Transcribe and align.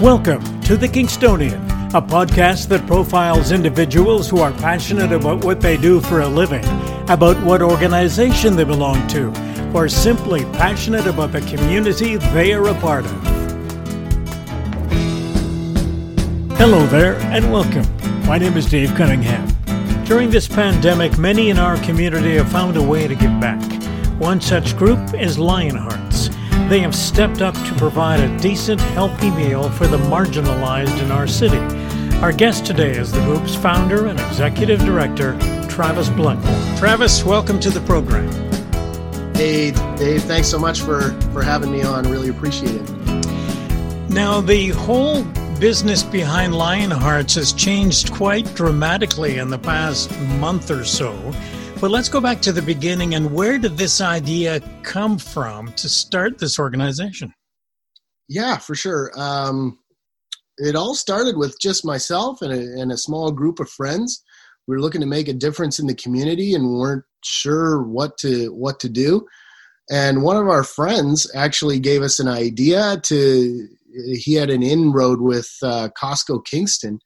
Welcome 0.00 0.60
to 0.62 0.76
The 0.76 0.88
Kingstonian, 0.88 1.64
a 1.94 2.02
podcast 2.02 2.66
that 2.70 2.84
profiles 2.84 3.52
individuals 3.52 4.28
who 4.28 4.40
are 4.40 4.50
passionate 4.50 5.12
about 5.12 5.44
what 5.44 5.60
they 5.60 5.76
do 5.76 6.00
for 6.00 6.22
a 6.22 6.26
living, 6.26 6.64
about 7.08 7.40
what 7.44 7.62
organization 7.62 8.56
they 8.56 8.64
belong 8.64 9.06
to, 9.08 9.32
or 9.72 9.88
simply 9.88 10.42
passionate 10.46 11.06
about 11.06 11.30
the 11.30 11.42
community 11.42 12.16
they 12.16 12.52
are 12.52 12.66
a 12.66 12.74
part 12.80 13.04
of. 13.04 13.22
Hello 16.58 16.84
there, 16.88 17.14
and 17.30 17.52
welcome. 17.52 17.86
My 18.26 18.36
name 18.36 18.56
is 18.56 18.66
Dave 18.66 18.92
Cunningham. 18.96 19.46
During 20.04 20.28
this 20.28 20.48
pandemic, 20.48 21.16
many 21.18 21.50
in 21.50 21.58
our 21.58 21.76
community 21.84 22.34
have 22.34 22.50
found 22.50 22.76
a 22.76 22.82
way 22.82 23.06
to 23.06 23.14
give 23.14 23.38
back. 23.38 23.62
One 24.20 24.40
such 24.40 24.76
group 24.76 24.98
is 25.14 25.36
Lionhearts. 25.36 26.23
They 26.68 26.80
have 26.80 26.94
stepped 26.94 27.42
up 27.42 27.54
to 27.54 27.74
provide 27.76 28.20
a 28.20 28.38
decent, 28.38 28.80
healthy 28.80 29.30
meal 29.30 29.70
for 29.70 29.86
the 29.86 29.98
marginalized 29.98 31.02
in 31.02 31.12
our 31.12 31.26
city. 31.26 31.58
Our 32.16 32.32
guest 32.32 32.64
today 32.64 32.92
is 32.96 33.12
the 33.12 33.20
group's 33.20 33.54
founder 33.54 34.06
and 34.06 34.18
executive 34.18 34.80
director, 34.80 35.38
Travis 35.68 36.08
Blackmore. 36.08 36.76
Travis, 36.78 37.22
welcome 37.22 37.60
to 37.60 37.70
the 37.70 37.80
program. 37.82 38.30
Hey, 39.34 39.72
Dave, 39.96 40.22
thanks 40.22 40.48
so 40.48 40.58
much 40.58 40.80
for, 40.80 41.12
for 41.32 41.42
having 41.42 41.70
me 41.70 41.82
on. 41.82 42.10
Really 42.10 42.30
appreciate 42.30 42.76
it. 42.76 42.90
Now, 44.08 44.40
the 44.40 44.68
whole 44.70 45.22
business 45.58 46.02
behind 46.02 46.52
Lionhearts 46.52 47.34
has 47.34 47.52
changed 47.52 48.12
quite 48.12 48.54
dramatically 48.54 49.38
in 49.38 49.50
the 49.50 49.58
past 49.58 50.16
month 50.38 50.70
or 50.70 50.84
so. 50.84 51.12
But 51.84 51.90
let's 51.90 52.08
go 52.08 52.18
back 52.18 52.40
to 52.40 52.52
the 52.52 52.62
beginning 52.62 53.14
and 53.14 53.34
where 53.34 53.58
did 53.58 53.76
this 53.76 54.00
idea 54.00 54.62
come 54.84 55.18
from 55.18 55.70
to 55.74 55.86
start 55.86 56.38
this 56.38 56.58
organization? 56.58 57.34
Yeah, 58.26 58.56
for 58.56 58.74
sure. 58.74 59.12
Um, 59.14 59.78
it 60.56 60.76
all 60.76 60.94
started 60.94 61.36
with 61.36 61.60
just 61.60 61.84
myself 61.84 62.40
and 62.40 62.54
a, 62.54 62.80
and 62.80 62.90
a 62.90 62.96
small 62.96 63.30
group 63.32 63.60
of 63.60 63.68
friends. 63.68 64.24
We 64.66 64.74
were 64.74 64.80
looking 64.80 65.02
to 65.02 65.06
make 65.06 65.28
a 65.28 65.34
difference 65.34 65.78
in 65.78 65.86
the 65.86 65.94
community 65.94 66.54
and 66.54 66.72
weren't 66.72 67.04
sure 67.22 67.82
what 67.82 68.16
to 68.20 68.46
what 68.54 68.80
to 68.80 68.88
do. 68.88 69.26
And 69.90 70.22
one 70.22 70.38
of 70.38 70.48
our 70.48 70.64
friends 70.64 71.30
actually 71.34 71.80
gave 71.80 72.00
us 72.00 72.18
an 72.18 72.28
idea 72.28 72.98
to. 73.02 73.68
He 74.14 74.32
had 74.32 74.48
an 74.48 74.62
inroad 74.62 75.20
with 75.20 75.54
uh, 75.62 75.90
Costco 76.02 76.46
Kingston, 76.46 76.98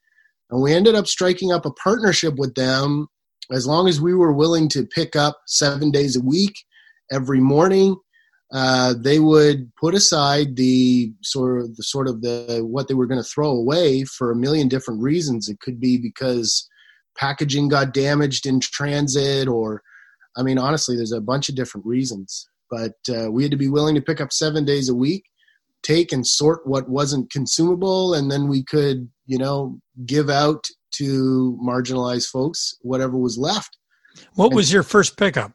and 0.49 0.61
we 0.61 0.73
ended 0.73 0.95
up 0.95 1.07
striking 1.07 1.51
up 1.51 1.65
a 1.65 1.73
partnership 1.73 2.35
with 2.37 2.55
them 2.55 3.09
as 3.51 3.65
long 3.65 3.87
as 3.87 3.99
we 3.99 4.13
were 4.13 4.33
willing 4.33 4.69
to 4.69 4.85
pick 4.85 5.15
up 5.15 5.41
seven 5.47 5.91
days 5.91 6.15
a 6.15 6.21
week 6.21 6.53
every 7.11 7.39
morning 7.39 7.95
uh, 8.51 8.95
they 8.97 9.19
would 9.19 9.71
put 9.75 9.93
aside 9.93 10.55
the 10.55 11.13
sort 11.21 11.61
of 11.61 11.75
the 11.75 11.83
sort 11.83 12.07
of 12.07 12.21
the 12.21 12.65
what 12.67 12.87
they 12.87 12.95
were 12.95 13.05
going 13.05 13.21
to 13.21 13.29
throw 13.29 13.49
away 13.49 14.03
for 14.03 14.31
a 14.31 14.35
million 14.35 14.67
different 14.67 15.01
reasons. 15.01 15.47
It 15.47 15.59
could 15.59 15.79
be 15.79 15.97
because 15.97 16.67
packaging 17.15 17.69
got 17.69 17.93
damaged 17.93 18.45
in 18.45 18.59
transit 18.59 19.47
or 19.47 19.81
i 20.37 20.43
mean 20.43 20.57
honestly 20.57 20.95
there's 20.95 21.11
a 21.11 21.21
bunch 21.21 21.49
of 21.49 21.55
different 21.55 21.85
reasons. 21.85 22.47
But 22.71 22.93
uh, 23.09 23.31
we 23.31 23.43
had 23.43 23.51
to 23.51 23.57
be 23.57 23.67
willing 23.67 23.95
to 23.95 24.01
pick 24.01 24.21
up 24.21 24.31
seven 24.31 24.65
days 24.65 24.89
a 24.89 24.95
week 24.95 25.25
take 25.83 26.11
and 26.11 26.25
sort 26.25 26.65
what 26.65 26.89
wasn't 26.89 27.31
consumable 27.31 28.13
and 28.13 28.29
then 28.29 28.47
we 28.47 28.63
could 28.63 29.09
you 29.27 29.37
know 29.37 29.79
give 30.05 30.29
out 30.29 30.65
to 30.91 31.57
marginalized 31.63 32.27
folks 32.27 32.75
whatever 32.81 33.17
was 33.17 33.37
left. 33.37 33.77
What 34.35 34.53
was 34.53 34.71
your 34.71 34.83
first 34.83 35.17
pickup? 35.17 35.51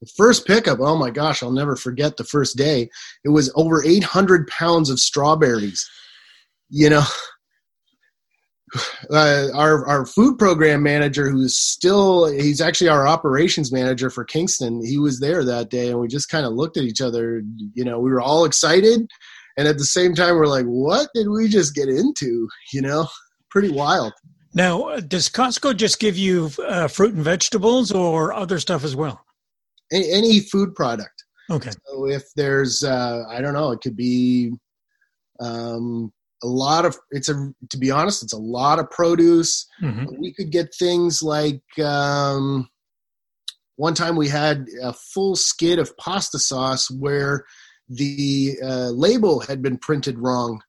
The 0.00 0.10
first 0.16 0.46
pickup, 0.46 0.78
oh 0.80 0.96
my 0.96 1.10
gosh, 1.10 1.42
I'll 1.42 1.50
never 1.50 1.74
forget 1.74 2.16
the 2.16 2.24
first 2.24 2.56
day. 2.56 2.88
It 3.24 3.30
was 3.30 3.52
over 3.56 3.84
800 3.84 4.46
pounds 4.46 4.90
of 4.90 5.00
strawberries. 5.00 5.88
You 6.70 6.90
know, 6.90 7.04
uh, 9.10 9.48
our 9.54 9.86
our 9.86 10.06
food 10.06 10.38
program 10.38 10.82
manager, 10.82 11.28
who's 11.28 11.58
still 11.58 12.26
he's 12.26 12.60
actually 12.60 12.88
our 12.88 13.08
operations 13.08 13.72
manager 13.72 14.10
for 14.10 14.24
Kingston. 14.24 14.84
He 14.84 14.98
was 14.98 15.18
there 15.18 15.44
that 15.44 15.70
day, 15.70 15.88
and 15.88 15.98
we 15.98 16.06
just 16.06 16.28
kind 16.28 16.46
of 16.46 16.52
looked 16.52 16.76
at 16.76 16.84
each 16.84 17.00
other. 17.00 17.42
You 17.74 17.84
know, 17.84 17.98
we 17.98 18.10
were 18.10 18.20
all 18.20 18.44
excited, 18.44 19.00
and 19.56 19.66
at 19.66 19.78
the 19.78 19.84
same 19.84 20.14
time, 20.14 20.36
we're 20.36 20.46
like, 20.46 20.66
"What 20.66 21.08
did 21.14 21.28
we 21.28 21.48
just 21.48 21.74
get 21.74 21.88
into?" 21.88 22.48
You 22.72 22.82
know, 22.82 23.08
pretty 23.50 23.70
wild. 23.70 24.12
Now, 24.54 24.96
does 25.00 25.28
Costco 25.28 25.76
just 25.76 26.00
give 26.00 26.16
you 26.16 26.50
uh, 26.66 26.88
fruit 26.88 27.14
and 27.14 27.22
vegetables 27.22 27.92
or 27.92 28.32
other 28.32 28.58
stuff 28.58 28.84
as 28.84 28.96
well? 28.96 29.24
Any, 29.92 30.10
any 30.10 30.40
food 30.40 30.74
product. 30.74 31.24
Okay. 31.50 31.70
So 31.86 32.08
if 32.08 32.24
there's, 32.34 32.82
uh, 32.82 33.24
I 33.28 33.40
don't 33.40 33.54
know, 33.54 33.70
it 33.72 33.80
could 33.80 33.96
be 33.96 34.52
um, 35.40 36.12
a 36.42 36.46
lot 36.46 36.84
of. 36.84 36.96
It's 37.10 37.28
a. 37.28 37.52
To 37.70 37.78
be 37.78 37.90
honest, 37.90 38.22
it's 38.22 38.32
a 38.32 38.38
lot 38.38 38.78
of 38.78 38.90
produce. 38.90 39.66
Mm-hmm. 39.82 40.20
We 40.20 40.32
could 40.32 40.50
get 40.50 40.74
things 40.74 41.22
like. 41.22 41.62
Um, 41.82 42.68
one 43.76 43.94
time 43.94 44.16
we 44.16 44.28
had 44.28 44.66
a 44.82 44.92
full 44.92 45.36
skid 45.36 45.78
of 45.78 45.96
pasta 45.98 46.38
sauce 46.38 46.90
where 46.90 47.44
the 47.88 48.56
uh, 48.62 48.90
label 48.90 49.38
had 49.40 49.62
been 49.62 49.78
printed 49.78 50.18
wrong. 50.18 50.60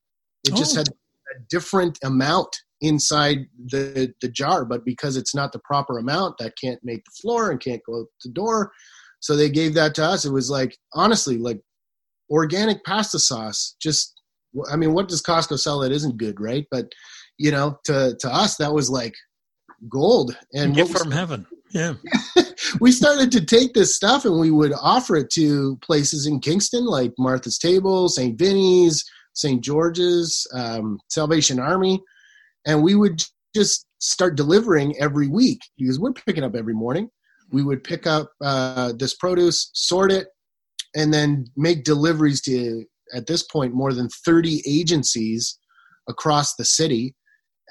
It 0.43 0.53
just 0.53 0.75
oh. 0.75 0.81
had 0.81 0.89
a 0.89 1.39
different 1.49 1.97
amount 2.03 2.55
inside 2.81 3.39
the 3.65 4.13
the 4.21 4.29
jar 4.29 4.63
but 4.63 4.85
because 4.85 5.17
it's 5.17 5.35
not 5.35 5.51
the 5.51 5.59
proper 5.59 5.97
amount 5.97 6.37
that 6.37 6.53
can't 6.61 6.79
make 6.83 7.03
the 7.03 7.11
floor 7.21 7.51
and 7.51 7.59
can't 7.59 7.81
go 7.85 8.01
out 8.01 8.07
the 8.23 8.31
door. 8.31 8.71
So 9.21 9.35
they 9.35 9.49
gave 9.49 9.73
that 9.73 9.95
to 9.95 10.03
us. 10.05 10.23
It 10.25 10.31
was 10.31 10.49
like 10.49 10.77
honestly 10.93 11.37
like 11.37 11.59
organic 12.29 12.83
pasta 12.83 13.17
sauce 13.17 13.75
just 13.81 14.13
i 14.71 14.75
mean 14.75 14.93
what 14.93 15.07
does 15.07 15.21
costco 15.21 15.57
sell 15.57 15.79
that 15.79 15.91
isn't 15.91 16.17
good 16.17 16.39
right? 16.39 16.65
But 16.71 16.87
you 17.37 17.51
know 17.51 17.79
to 17.85 18.15
to 18.19 18.33
us 18.33 18.57
that 18.57 18.73
was 18.73 18.89
like 18.89 19.13
gold. 19.89 20.37
And 20.53 20.75
gift 20.75 20.97
from 20.97 21.11
heaven. 21.11 21.45
Yeah. 21.71 21.93
We 22.81 22.91
started 22.91 23.31
to 23.31 23.45
take 23.45 23.73
this 23.73 23.95
stuff 23.95 24.25
and 24.25 24.39
we 24.39 24.51
would 24.51 24.73
offer 24.79 25.15
it 25.15 25.29
to 25.31 25.77
places 25.77 26.27
in 26.27 26.39
kingston 26.39 26.85
like 26.85 27.13
martha's 27.17 27.57
table 27.57 28.09
st 28.09 28.37
vinny's 28.37 29.05
st 29.33 29.63
george's 29.63 30.45
um, 30.53 30.99
salvation 31.09 31.59
army 31.59 32.01
and 32.65 32.83
we 32.83 32.95
would 32.95 33.23
just 33.55 33.85
start 33.99 34.35
delivering 34.35 34.95
every 34.99 35.27
week 35.27 35.61
because 35.77 35.99
we're 35.99 36.13
picking 36.13 36.43
up 36.43 36.55
every 36.55 36.73
morning. 36.73 37.09
We 37.51 37.63
would 37.63 37.83
pick 37.83 38.05
up 38.05 38.31
uh, 38.43 38.93
this 38.97 39.15
produce, 39.15 39.71
sort 39.73 40.11
it, 40.11 40.27
and 40.95 41.13
then 41.13 41.45
make 41.55 41.83
deliveries 41.83 42.41
to 42.41 42.85
at 43.13 43.27
this 43.27 43.43
point 43.43 43.73
more 43.73 43.93
than 43.93 44.09
30 44.25 44.61
agencies 44.67 45.57
across 46.07 46.55
the 46.55 46.65
city. 46.65 47.15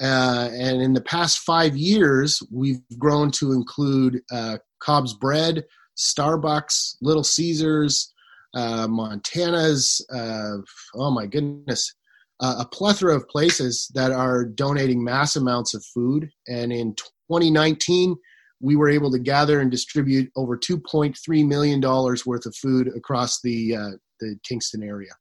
Uh, 0.00 0.48
and 0.52 0.80
in 0.80 0.94
the 0.94 1.00
past 1.00 1.38
five 1.38 1.76
years, 1.76 2.40
we've 2.52 2.80
grown 2.98 3.30
to 3.32 3.52
include 3.52 4.20
uh, 4.30 4.58
Cobb's 4.80 5.14
Bread, 5.14 5.64
Starbucks, 5.96 6.96
Little 7.02 7.24
Caesars, 7.24 8.12
uh, 8.54 8.86
Montana's. 8.88 10.04
Uh, 10.12 10.58
oh 10.94 11.10
my 11.10 11.26
goodness, 11.26 11.94
uh, 12.40 12.56
a 12.60 12.66
plethora 12.66 13.16
of 13.16 13.28
places 13.28 13.90
that 13.94 14.12
are 14.12 14.44
donating 14.44 15.02
mass 15.02 15.36
amounts 15.36 15.74
of 15.74 15.84
food. 15.84 16.30
And 16.46 16.72
in 16.72 16.94
2019, 16.94 18.16
we 18.60 18.76
were 18.76 18.88
able 18.88 19.10
to 19.12 19.18
gather 19.18 19.60
and 19.60 19.70
distribute 19.70 20.30
over 20.36 20.56
2.3 20.56 21.46
million 21.46 21.80
dollars 21.80 22.26
worth 22.26 22.46
of 22.46 22.54
food 22.56 22.88
across 22.96 23.40
the 23.40 23.76
uh, 23.76 23.90
the 24.20 24.36
Kingston 24.42 24.82
area. 24.82 25.12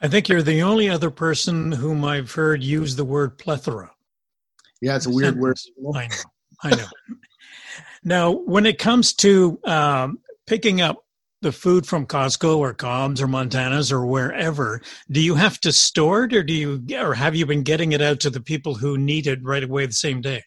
I 0.00 0.08
think 0.08 0.28
you're 0.28 0.42
the 0.42 0.62
only 0.62 0.88
other 0.88 1.10
person 1.10 1.72
whom 1.72 2.04
I've 2.04 2.32
heard 2.32 2.62
use 2.62 2.96
the 2.96 3.04
word 3.04 3.36
plethora. 3.36 3.90
Yeah, 4.80 4.96
it's 4.96 5.06
a 5.06 5.10
weird 5.10 5.38
word. 5.38 5.58
I 5.94 6.06
know. 6.06 6.16
I 6.62 6.70
know. 6.70 6.86
now, 8.04 8.30
when 8.30 8.64
it 8.64 8.78
comes 8.78 9.12
to 9.14 9.58
um, 9.64 10.20
picking 10.46 10.80
up 10.80 11.04
the 11.40 11.52
food 11.52 11.86
from 11.86 12.06
Costco 12.06 12.58
or 12.58 12.74
Cobb's 12.74 13.22
or 13.22 13.28
Montana's 13.28 13.92
or 13.92 14.04
wherever, 14.04 14.80
do 15.10 15.20
you 15.20 15.36
have 15.36 15.60
to 15.60 15.72
store 15.72 16.24
it 16.24 16.34
or 16.34 16.42
do 16.42 16.52
you 16.52 16.84
or 16.98 17.14
have 17.14 17.36
you 17.36 17.46
been 17.46 17.62
getting 17.62 17.92
it 17.92 18.02
out 18.02 18.20
to 18.20 18.30
the 18.30 18.40
people 18.40 18.74
who 18.74 18.98
need 18.98 19.26
it 19.26 19.42
right 19.42 19.62
away 19.62 19.86
the 19.86 19.92
same 19.92 20.20
day? 20.20 20.42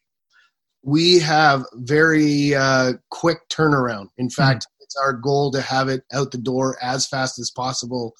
We 0.84 1.20
have 1.20 1.64
very 1.76 2.56
uh, 2.56 2.94
quick 3.10 3.38
turnaround. 3.50 4.08
In 4.18 4.26
hmm. 4.26 4.30
fact, 4.30 4.64
mm-hmm. 4.64 4.84
it's 4.84 4.96
our 4.98 5.14
goal 5.14 5.52
to 5.52 5.62
have 5.62 5.88
it 5.88 6.04
out 6.12 6.32
the 6.32 6.38
door 6.38 6.78
as 6.82 7.08
fast 7.08 7.40
as 7.40 7.52
possible. 7.52 8.14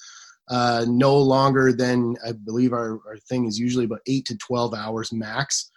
Uh, 0.50 0.86
no 0.90 1.18
longer 1.18 1.72
than 1.72 2.16
I 2.28 2.34
believe 2.34 2.74
our, 2.74 3.00
our 3.08 3.18
thing 3.30 3.46
is 3.46 3.58
usually 3.58 3.86
about 3.86 4.02
eight 4.06 4.26
to 4.26 4.38
12 4.38 4.74
hours 4.74 5.14
max. 5.14 5.72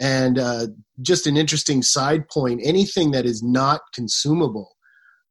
And 0.00 0.38
uh, 0.38 0.68
just 1.02 1.26
an 1.26 1.36
interesting 1.36 1.82
side 1.82 2.28
point 2.28 2.60
anything 2.62 3.10
that 3.12 3.26
is 3.26 3.42
not 3.42 3.80
consumable 3.92 4.73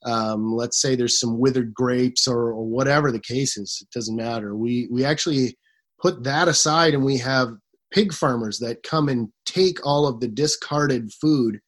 um, 0.06 0.54
let's 0.54 0.82
say 0.82 0.96
there's 0.96 1.20
some 1.20 1.40
withered 1.40 1.74
grapes 1.74 2.28
or, 2.28 2.50
or 2.50 2.66
whatever 2.66 3.12
the 3.12 3.20
case 3.20 3.58
is 3.58 3.80
it 3.82 3.90
doesn't 3.94 4.16
matter. 4.16 4.56
We 4.56 4.88
we 4.92 5.06
actually 5.06 5.58
put 6.02 6.24
that 6.24 6.48
aside 6.48 6.94
and 6.94 7.06
we 7.06 7.18
have 7.18 7.50
pig 7.92 8.14
farmers 8.14 8.60
that 8.60 8.84
come 8.84 9.08
and 9.08 9.30
take 9.46 9.86
all 9.86 10.08
of 10.08 10.20
the 10.20 10.28
discarded 10.28 11.12
food. 11.14 11.60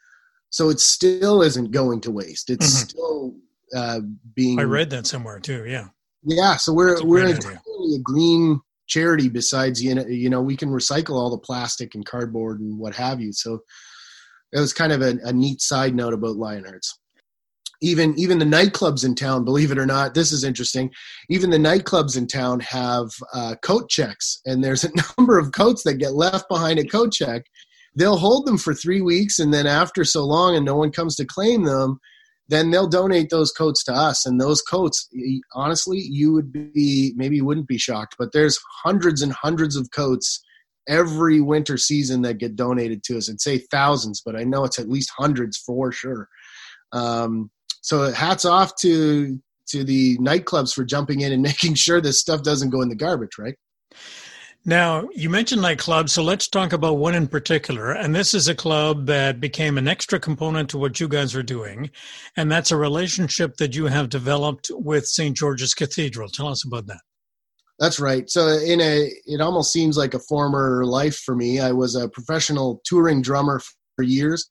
So 0.50 0.70
it 0.70 0.80
still 0.80 1.42
isn't 1.42 1.72
going 1.72 2.02
to 2.02 2.12
waste. 2.12 2.50
It's 2.50 2.68
mm-hmm. 2.68 2.90
still 2.90 3.36
uh, 3.76 4.00
being 4.36 4.60
i 4.60 4.64
read 4.64 4.92
that 4.92 5.08
somewhere 5.08 5.40
too 5.40 5.66
yeah. 5.68 5.88
Yeah 6.24 6.56
so 6.56 6.72
we're 6.72 7.04
we're 7.04 7.28
entirely 7.28 7.96
a 7.96 8.00
green 8.04 8.62
charity 8.88 9.28
besides 9.28 9.84
you 9.84 9.96
know 9.96 10.06
you 10.06 10.30
know 10.30 10.42
we 10.42 10.56
can 10.56 10.70
recycle 10.70 11.16
all 11.16 11.32
the 11.32 11.38
plastic 11.40 11.96
and 11.96 12.06
cardboard 12.06 12.60
and 12.60 12.78
what 12.78 12.96
have 12.96 13.20
you. 13.20 13.34
So 13.34 13.60
it 14.52 14.60
was 14.60 14.72
kind 14.72 14.94
of 14.94 15.02
a, 15.02 15.18
a 15.24 15.34
neat 15.34 15.62
side 15.62 15.96
note 15.96 16.14
about 16.14 16.38
lionhearts 16.38 16.90
even 17.82 18.18
even 18.18 18.40
the 18.40 18.46
nightclubs 18.46 19.06
in 19.06 19.16
town 19.16 19.44
believe 19.44 19.72
it 19.72 19.78
or 19.78 19.86
not 19.86 20.14
this 20.14 20.32
is 20.32 20.44
interesting. 20.44 20.90
Even 21.30 21.50
the 21.50 21.58
nightclubs 21.58 22.18
in 22.18 22.28
town 22.28 22.60
have 22.62 23.10
uh, 23.34 23.56
coat 23.62 23.90
checks 23.90 24.42
and 24.46 24.64
there's 24.64 24.84
a 24.84 24.92
number 25.18 25.38
of 25.38 25.52
coats 25.52 25.84
that 25.84 25.96
get 25.96 26.14
left 26.14 26.48
behind 26.50 26.80
a 26.80 26.86
coat 26.86 27.12
check. 27.12 27.44
They'll 27.96 28.18
hold 28.18 28.46
them 28.46 28.58
for 28.58 28.74
three 28.74 29.02
weeks 29.02 29.40
and 29.40 29.54
then 29.54 29.68
after 29.68 30.04
so 30.04 30.26
long 30.26 30.56
and 30.56 30.66
no 30.66 30.76
one 30.76 30.92
comes 30.92 31.16
to 31.18 31.26
claim 31.26 31.64
them 31.64 32.00
then 32.48 32.70
they'll 32.70 32.88
donate 32.88 33.32
those 33.32 33.52
coats 33.52 33.84
to 33.84 33.92
us. 33.92 34.28
And 34.28 34.40
those 34.40 34.62
coats 34.62 35.10
honestly 35.54 36.00
you 36.00 36.32
would 36.34 36.52
be 36.52 37.14
maybe 37.16 37.38
you 37.38 37.46
wouldn't 37.46 37.68
be 37.68 37.78
shocked 37.78 38.16
but 38.18 38.32
there's 38.32 38.60
hundreds 38.84 39.22
and 39.22 39.34
hundreds 39.34 39.76
of 39.76 39.90
coats 39.92 40.42
every 40.88 41.42
winter 41.42 41.78
season 41.78 42.22
that 42.22 42.38
get 42.38 42.56
donated 42.56 43.04
to 43.04 43.18
us. 43.18 43.28
And 43.28 43.42
say 43.42 43.58
thousands 43.58 44.22
but 44.26 44.36
i 44.36 44.44
know 44.44 44.64
it's 44.64 44.80
at 44.80 44.90
least 44.90 45.12
hundreds 45.18 45.58
for 45.58 45.92
sure. 45.92 46.30
Um, 46.92 47.52
so 47.86 48.12
hats 48.12 48.46
off 48.46 48.76
to 48.78 49.40
to 49.68 49.84
the 49.84 50.18
nightclubs 50.18 50.74
for 50.74 50.84
jumping 50.84 51.22
in 51.22 51.32
and 51.32 51.42
making 51.52 51.76
sure 51.76 52.02
this 52.02 52.20
stuff 52.20 52.42
doesn't 52.42 52.72
go 52.72 52.82
in 52.82 52.90
the 52.90 52.96
garbage 52.96 53.38
right 53.38 53.56
now, 54.68 55.08
you 55.14 55.30
mentioned 55.30 55.62
nightclubs, 55.62 56.10
so 56.10 56.24
let's 56.24 56.48
talk 56.48 56.74
about 56.74 56.98
one 56.98 57.14
in 57.14 57.28
particular. 57.28 57.92
And 57.92 58.16
this 58.16 58.34
is 58.34 58.48
a 58.48 58.56
club 58.56 59.06
that 59.06 59.40
became 59.40 59.78
an 59.78 59.88
extra 59.88 60.20
component 60.20 60.72
to 60.72 60.80
what 60.80 61.00
you 61.00 61.08
guys 61.08 61.36
are 61.36 61.44
doing. 61.44 61.92
And 62.36 62.52
that's 62.52 62.72
a 62.72 62.76
relationship 62.76 63.58
that 63.58 63.76
you 63.76 63.86
have 63.86 64.10
developed 64.10 64.72
with 64.74 65.06
St. 65.06 65.38
George's 65.38 65.76
Cathedral. 65.76 66.30
Tell 66.30 66.48
us 66.48 66.66
about 66.66 66.88
that. 66.88 67.02
That's 67.78 68.00
right. 68.00 68.28
So 68.28 68.48
in 68.48 68.82
a 68.82 69.12
it 69.26 69.40
almost 69.40 69.72
seems 69.72 69.98
like 69.98 70.16
a 70.16 70.20
former 70.20 70.84
life 70.84 71.18
for 71.18 71.36
me. 71.36 71.60
I 71.60 71.72
was 71.72 71.96
a 71.96 72.10
professional 72.10 72.82
touring 72.86 73.22
drummer 73.22 73.62
for 73.96 74.04
years. 74.04 74.50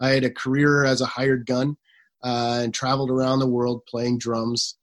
I 0.00 0.10
had 0.10 0.22
a 0.22 0.30
career 0.30 0.84
as 0.84 1.00
a 1.00 1.06
hired 1.06 1.44
gun 1.44 1.76
uh, 2.28 2.60
and 2.62 2.74
traveled 2.74 3.10
around 3.10 3.38
the 3.38 3.54
world 3.56 3.78
playing 3.92 4.18
drums. 4.18 4.76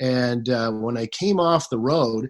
And 0.00 0.48
uh, 0.48 0.70
when 0.84 0.96
I 0.96 1.06
came 1.20 1.38
off 1.40 1.70
the 1.70 1.78
road, 1.92 2.22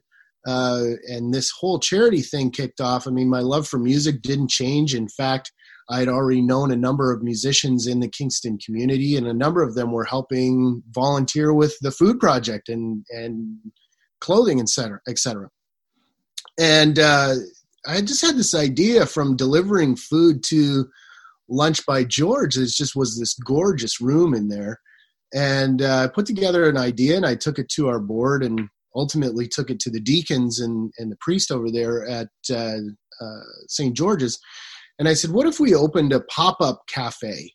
uh, 0.47 0.85
and 1.09 1.35
this 1.35 1.51
whole 1.51 1.79
charity 1.79 2.23
thing 2.23 2.51
kicked 2.51 2.81
off. 2.81 3.07
I 3.07 3.11
mean, 3.11 3.29
my 3.29 3.41
love 3.41 3.69
for 3.69 3.79
music 3.79 4.23
didn't 4.23 4.51
change. 4.51 4.95
In 4.95 5.09
fact, 5.09 5.53
I 5.91 5.99
had 5.99 6.09
already 6.09 6.43
known 6.43 6.71
a 6.71 6.77
number 6.77 7.13
of 7.13 7.23
musicians 7.23 7.87
in 7.87 8.01
the 8.01 8.09
Kingston 8.09 8.59
community, 8.65 9.17
and 9.17 9.27
a 9.27 9.35
number 9.45 9.63
of 9.63 9.75
them 9.75 9.91
were 9.91 10.05
helping 10.05 10.83
volunteer 10.91 11.53
with 11.53 11.75
the 11.81 11.91
food 11.91 12.19
project 12.19 12.69
and 12.69 13.05
and 13.11 13.59
clothing, 14.21 14.61
et 14.61 14.69
cetera, 14.69 15.01
et 15.09 15.19
cetera. 15.19 15.49
And 16.59 16.99
uh, 16.99 17.35
I 17.87 18.01
just 18.01 18.23
had 18.23 18.37
this 18.37 18.55
idea 18.55 19.07
from 19.07 19.37
delivering 19.37 19.97
food 19.97 20.43
to 20.45 20.89
Lunch 21.49 21.85
by 21.87 22.05
George. 22.05 22.57
It 22.57 22.69
just 22.69 22.95
was 22.95 23.19
this 23.19 23.35
gorgeous 23.35 24.01
room 24.01 24.35
in 24.35 24.49
there, 24.49 24.81
and 25.35 25.83
uh, 25.83 26.05
I 26.05 26.07
put 26.09 26.27
together 26.27 26.69
an 26.69 26.77
idea, 26.77 27.17
and 27.17 27.27
I 27.27 27.35
took 27.35 27.59
it 27.59 27.69
to 27.71 27.89
our 27.89 28.01
board, 28.01 28.43
and 28.43 28.69
ultimately 28.95 29.47
took 29.47 29.71
it 29.71 29.81
to 29.81 29.91
the 29.91 30.01
deacons 30.01 30.61
and, 30.61 30.93
and 30.99 31.11
the 31.11 31.17
priest 31.21 31.51
over 31.51 31.71
there 31.71 32.07
at 32.07 32.29
uh, 32.51 32.79
uh, 33.21 33.43
St. 33.69 33.97
George's. 33.97 34.39
And 34.99 35.09
I 35.09 35.15
said, 35.15 35.31
what 35.31 35.47
if 35.47 35.61
we 35.61 35.75
opened 35.75 36.13
a 36.13 36.21
pop 36.23 36.61
up 36.61 36.83
cafe 36.89 37.53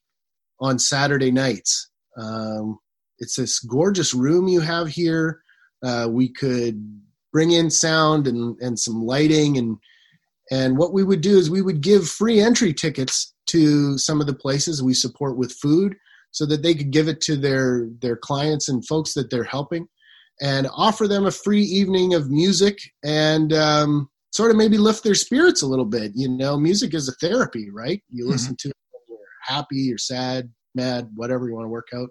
on 0.60 0.80
Saturday 0.80 1.32
nights? 1.32 1.90
Um, 2.18 2.80
it's 3.20 3.36
this 3.36 3.60
gorgeous 3.60 4.14
room 4.14 4.48
you 4.48 4.62
have 4.62 4.88
here. 4.88 5.42
Uh, 5.84 6.08
we 6.10 6.32
could 6.32 7.02
bring 7.34 7.52
in 7.52 7.70
sound 7.70 8.28
and, 8.28 8.56
and 8.62 8.80
some 8.80 9.04
lighting 9.04 9.58
and 9.58 9.78
and 10.52 10.78
what 10.78 10.94
we 10.94 11.04
would 11.04 11.22
do 11.22 11.38
is 11.38 11.50
we 11.50 11.62
would 11.62 11.82
give 11.82 12.08
free 12.08 12.40
entry 12.40 12.74
tickets 12.74 13.34
to 13.48 13.98
some 13.98 14.22
of 14.22 14.28
the 14.28 14.36
places 14.36 14.84
we 14.84 14.94
support 14.94 15.38
with 15.38 15.54
food 15.62 15.96
so 16.32 16.46
that 16.46 16.64
they 16.64 16.74
could 16.74 16.92
give 16.92 17.08
it 17.08 17.22
to 17.22 17.36
their 17.36 17.88
their 18.02 18.18
clients 18.18 18.68
and 18.68 18.86
folks 18.88 19.14
that 19.14 19.30
they're 19.30 19.44
helping 19.44 19.88
and 20.42 20.68
offer 20.76 21.08
them 21.08 21.26
a 21.26 21.32
free 21.32 21.62
evening 21.62 22.14
of 22.14 22.30
music 22.30 22.80
and 23.04 23.54
um, 23.54 24.10
sort 24.32 24.50
of 24.50 24.58
maybe 24.58 24.78
lift 24.78 25.04
their 25.04 25.16
spirits 25.16 25.62
a 25.62 25.68
little 25.68 25.86
bit. 25.86 26.12
You 26.16 26.28
know, 26.28 26.58
music 26.58 26.94
is 26.94 27.08
a 27.08 27.14
therapy, 27.26 27.70
right? 27.72 28.02
You 28.10 28.24
mm-hmm. 28.24 28.32
listen 28.32 28.56
to 28.60 28.70
it 28.70 28.76
when 28.92 29.20
you're 29.20 29.56
happy 29.56 29.94
or 29.94 29.98
sad, 29.98 30.52
mad, 30.74 31.10
whatever 31.16 31.48
you 31.48 31.54
want 31.54 31.66
to 31.66 31.70
work 31.70 31.88
out. 31.94 32.10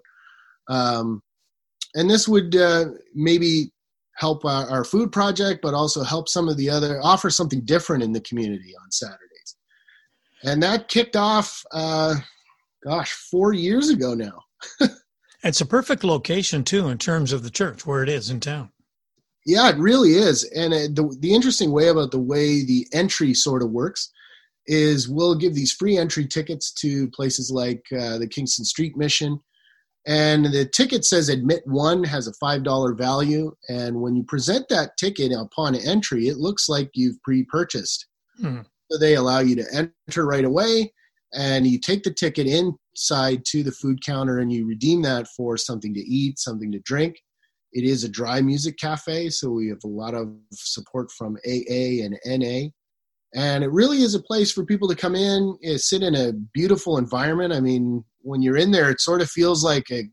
Um, 0.69 1.21
and 1.95 2.09
this 2.09 2.27
would 2.27 2.55
uh, 2.55 2.85
maybe 3.13 3.72
help 4.15 4.45
our, 4.45 4.69
our, 4.69 4.83
food 4.83 5.11
project, 5.11 5.61
but 5.61 5.73
also 5.73 6.03
help 6.03 6.29
some 6.29 6.47
of 6.47 6.57
the 6.57 6.69
other, 6.69 6.99
offer 7.01 7.29
something 7.29 7.61
different 7.61 8.03
in 8.03 8.11
the 8.11 8.21
community 8.21 8.73
on 8.81 8.91
Saturdays. 8.91 9.55
And 10.43 10.61
that 10.61 10.87
kicked 10.87 11.15
off, 11.15 11.63
uh, 11.71 12.15
gosh, 12.83 13.11
four 13.11 13.53
years 13.53 13.89
ago 13.89 14.13
now. 14.13 14.43
It's 15.43 15.59
a 15.59 15.65
perfect 15.65 16.05
location 16.05 16.63
too, 16.63 16.87
in 16.87 16.97
terms 16.97 17.33
of 17.33 17.43
the 17.43 17.49
church 17.49 17.85
where 17.85 18.01
it 18.01 18.09
is 18.09 18.29
in 18.29 18.39
town. 18.39 18.69
Yeah, 19.45 19.69
it 19.69 19.77
really 19.77 20.13
is. 20.13 20.45
And 20.55 20.73
uh, 20.73 20.87
the 20.93 21.15
the 21.19 21.33
interesting 21.33 21.71
way 21.71 21.89
about 21.89 22.11
the 22.11 22.19
way 22.19 22.63
the 22.63 22.87
entry 22.93 23.33
sort 23.33 23.61
of 23.61 23.71
works 23.71 24.09
is 24.67 25.09
we'll 25.09 25.35
give 25.35 25.53
these 25.53 25.73
free 25.73 25.97
entry 25.97 26.25
tickets 26.25 26.71
to 26.71 27.09
places 27.09 27.51
like 27.51 27.83
uh, 27.91 28.17
the 28.17 28.27
Kingston 28.27 28.63
Street 28.63 28.95
Mission, 28.95 29.37
and 30.05 30.45
the 30.45 30.65
ticket 30.65 31.05
says 31.05 31.29
admit 31.29 31.63
one 31.65 32.03
has 32.03 32.27
a 32.27 32.33
five 32.33 32.63
dollar 32.63 32.93
value. 32.93 33.53
And 33.69 34.01
when 34.01 34.15
you 34.15 34.23
present 34.23 34.67
that 34.69 34.97
ticket 34.97 35.31
upon 35.31 35.75
entry, 35.75 36.27
it 36.27 36.37
looks 36.37 36.67
like 36.67 36.89
you've 36.93 37.21
pre-purchased. 37.23 38.07
Hmm. 38.39 38.61
So 38.91 38.97
they 38.99 39.15
allow 39.15 39.39
you 39.39 39.55
to 39.55 39.89
enter 40.07 40.25
right 40.25 40.43
away 40.43 40.91
and 41.33 41.65
you 41.65 41.79
take 41.79 42.03
the 42.03 42.13
ticket 42.13 42.47
inside 42.47 43.45
to 43.45 43.63
the 43.63 43.71
food 43.71 44.05
counter 44.05 44.39
and 44.39 44.51
you 44.51 44.67
redeem 44.67 45.01
that 45.03 45.27
for 45.35 45.57
something 45.57 45.93
to 45.93 46.01
eat, 46.01 46.37
something 46.37 46.71
to 46.71 46.79
drink. 46.79 47.15
It 47.71 47.85
is 47.85 48.03
a 48.03 48.09
dry 48.09 48.39
music 48.41 48.77
cafe, 48.77 49.29
so 49.29 49.49
we 49.49 49.69
have 49.69 49.83
a 49.83 49.87
lot 49.87 50.13
of 50.13 50.31
support 50.51 51.11
from 51.11 51.37
AA 51.47 52.03
and 52.03 52.19
NA. 52.23 52.69
And 53.35 53.63
it 53.63 53.71
really 53.71 54.03
is 54.03 54.13
a 54.13 54.21
place 54.21 54.51
for 54.51 54.63
people 54.63 54.87
to 54.89 54.95
come 54.95 55.15
in, 55.15 55.57
eh, 55.63 55.77
sit 55.77 56.03
in 56.03 56.13
a 56.13 56.33
beautiful 56.53 56.99
environment. 56.99 57.51
I 57.51 57.61
mean, 57.61 58.03
when 58.23 58.41
you're 58.41 58.57
in 58.57 58.71
there, 58.71 58.89
it 58.89 58.99
sort 58.99 59.21
of 59.21 59.29
feels 59.29 59.63
like 59.63 59.89
a 59.91 60.03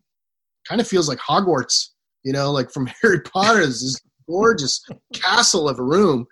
kind 0.68 0.80
of 0.80 0.86
feels 0.86 1.08
like 1.08 1.18
Hogwarts, 1.18 1.88
you 2.22 2.32
know, 2.32 2.52
like 2.52 2.70
from 2.70 2.88
Harry 3.02 3.20
Potter. 3.20 3.66
this 3.66 4.00
gorgeous 4.28 4.84
castle 5.14 5.68
of 5.68 5.78
a 5.78 5.82
room. 5.82 6.26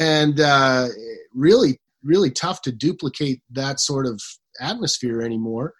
And 0.00 0.40
uh, 0.40 0.88
really 1.34 1.78
really 2.04 2.30
tough 2.30 2.62
to 2.62 2.72
duplicate 2.72 3.42
that 3.50 3.80
sort 3.80 4.06
of 4.06 4.20
atmosphere 4.60 5.22
anymore. 5.22 5.74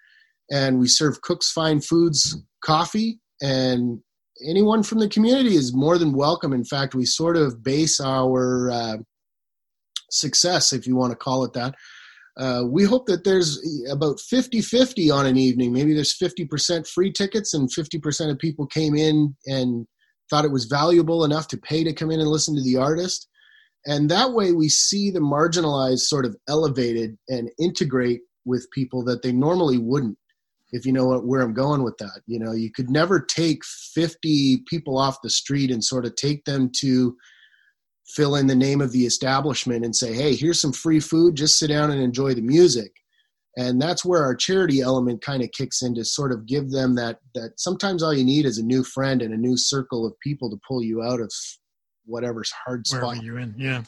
And 0.51 0.79
we 0.79 0.87
serve 0.87 1.21
Cook's 1.21 1.51
Fine 1.51 1.81
Foods 1.81 2.37
coffee, 2.63 3.19
and 3.41 3.99
anyone 4.47 4.83
from 4.83 4.99
the 4.99 5.09
community 5.09 5.55
is 5.55 5.75
more 5.75 5.97
than 5.97 6.13
welcome. 6.13 6.53
In 6.53 6.65
fact, 6.65 6.95
we 6.95 7.05
sort 7.05 7.37
of 7.37 7.63
base 7.63 7.99
our 7.99 8.71
uh, 8.71 8.97
success, 10.09 10.73
if 10.73 10.87
you 10.87 10.95
want 10.95 11.11
to 11.11 11.17
call 11.17 11.43
it 11.43 11.53
that. 11.53 11.75
Uh, 12.37 12.63
we 12.65 12.83
hope 12.83 13.05
that 13.07 13.23
there's 13.23 13.59
about 13.91 14.19
50 14.19 14.61
50 14.61 15.11
on 15.11 15.25
an 15.25 15.37
evening. 15.37 15.73
Maybe 15.73 15.93
there's 15.93 16.17
50% 16.17 16.87
free 16.87 17.11
tickets, 17.11 17.53
and 17.53 17.69
50% 17.69 18.31
of 18.31 18.39
people 18.39 18.65
came 18.65 18.95
in 18.95 19.35
and 19.45 19.85
thought 20.29 20.45
it 20.45 20.51
was 20.51 20.65
valuable 20.65 21.25
enough 21.25 21.47
to 21.49 21.57
pay 21.57 21.83
to 21.83 21.93
come 21.93 22.11
in 22.11 22.19
and 22.19 22.29
listen 22.29 22.55
to 22.55 22.63
the 22.63 22.77
artist 22.77 23.27
and 23.85 24.09
that 24.09 24.33
way 24.33 24.51
we 24.51 24.69
see 24.69 25.09
the 25.09 25.19
marginalized 25.19 25.99
sort 25.99 26.25
of 26.25 26.35
elevated 26.47 27.17
and 27.27 27.49
integrate 27.59 28.21
with 28.45 28.67
people 28.73 29.03
that 29.03 29.21
they 29.21 29.31
normally 29.31 29.77
wouldn't 29.77 30.17
if 30.71 30.85
you 30.85 30.93
know 30.93 31.05
what, 31.05 31.25
where 31.25 31.41
i'm 31.41 31.53
going 31.53 31.83
with 31.83 31.97
that 31.97 32.21
you 32.25 32.39
know 32.39 32.51
you 32.51 32.71
could 32.71 32.89
never 32.89 33.19
take 33.19 33.63
50 33.65 34.63
people 34.67 34.97
off 34.97 35.21
the 35.21 35.29
street 35.29 35.71
and 35.71 35.83
sort 35.83 36.05
of 36.05 36.15
take 36.15 36.45
them 36.45 36.69
to 36.77 37.15
fill 38.09 38.35
in 38.35 38.47
the 38.47 38.55
name 38.55 38.81
of 38.81 38.91
the 38.91 39.05
establishment 39.05 39.85
and 39.85 39.95
say 39.95 40.13
hey 40.13 40.35
here's 40.35 40.59
some 40.59 40.73
free 40.73 40.99
food 40.99 41.35
just 41.35 41.59
sit 41.59 41.67
down 41.67 41.91
and 41.91 42.01
enjoy 42.01 42.33
the 42.33 42.41
music 42.41 42.91
and 43.57 43.81
that's 43.81 44.05
where 44.05 44.23
our 44.23 44.35
charity 44.35 44.79
element 44.81 45.21
kind 45.21 45.43
of 45.43 45.51
kicks 45.51 45.81
in 45.81 45.93
to 45.95 46.05
sort 46.05 46.31
of 46.31 46.45
give 46.45 46.71
them 46.71 46.95
that 46.95 47.19
that 47.35 47.51
sometimes 47.57 48.01
all 48.01 48.13
you 48.13 48.23
need 48.23 48.45
is 48.45 48.57
a 48.57 48.63
new 48.63 48.83
friend 48.83 49.21
and 49.21 49.33
a 49.33 49.37
new 49.37 49.57
circle 49.57 50.05
of 50.05 50.13
people 50.21 50.49
to 50.49 50.59
pull 50.67 50.83
you 50.83 51.01
out 51.01 51.19
of 51.19 51.31
whatever's 52.05 52.51
hard 52.51 52.85
Wherever 52.89 53.13
spot. 53.13 53.23
you're 53.23 53.39
in. 53.39 53.53
Yeah. 53.57 53.83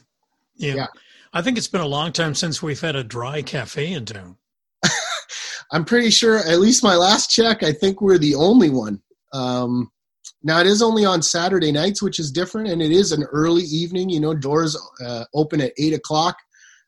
yeah. 0.55 0.75
Yeah. 0.75 0.87
I 1.33 1.41
think 1.41 1.57
it's 1.57 1.67
been 1.67 1.81
a 1.81 1.87
long 1.87 2.11
time 2.11 2.35
since 2.35 2.61
we've 2.61 2.79
had 2.79 2.95
a 2.95 3.03
dry 3.03 3.41
cafe 3.41 3.93
in 3.93 4.05
town. 4.05 4.37
I'm 5.71 5.85
pretty 5.85 6.09
sure, 6.09 6.37
at 6.37 6.59
least 6.59 6.83
my 6.83 6.95
last 6.95 7.29
check, 7.29 7.63
I 7.63 7.71
think 7.71 8.01
we're 8.01 8.17
the 8.17 8.35
only 8.35 8.69
one. 8.69 9.01
Um, 9.33 9.91
now 10.43 10.59
it 10.59 10.67
is 10.67 10.81
only 10.81 11.05
on 11.05 11.21
Saturday 11.21 11.71
nights, 11.71 12.01
which 12.01 12.19
is 12.19 12.31
different, 12.31 12.69
and 12.69 12.81
it 12.81 12.91
is 12.91 13.11
an 13.11 13.23
early 13.31 13.63
evening. 13.63 14.09
You 14.09 14.19
know, 14.19 14.33
doors 14.33 14.77
uh, 15.05 15.25
open 15.33 15.61
at 15.61 15.73
eight 15.77 15.93
o'clock, 15.93 16.37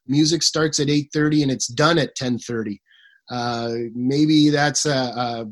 music 0.07 0.43
starts 0.43 0.79
at 0.79 0.89
eight 0.89 1.09
thirty, 1.13 1.43
and 1.43 1.51
it's 1.51 1.67
done 1.67 1.97
at 1.97 2.15
ten 2.15 2.39
thirty. 2.39 2.81
Uh, 3.29 3.73
maybe 3.95 4.49
that's 4.49 4.85
a, 4.85 4.91
a, 4.91 5.45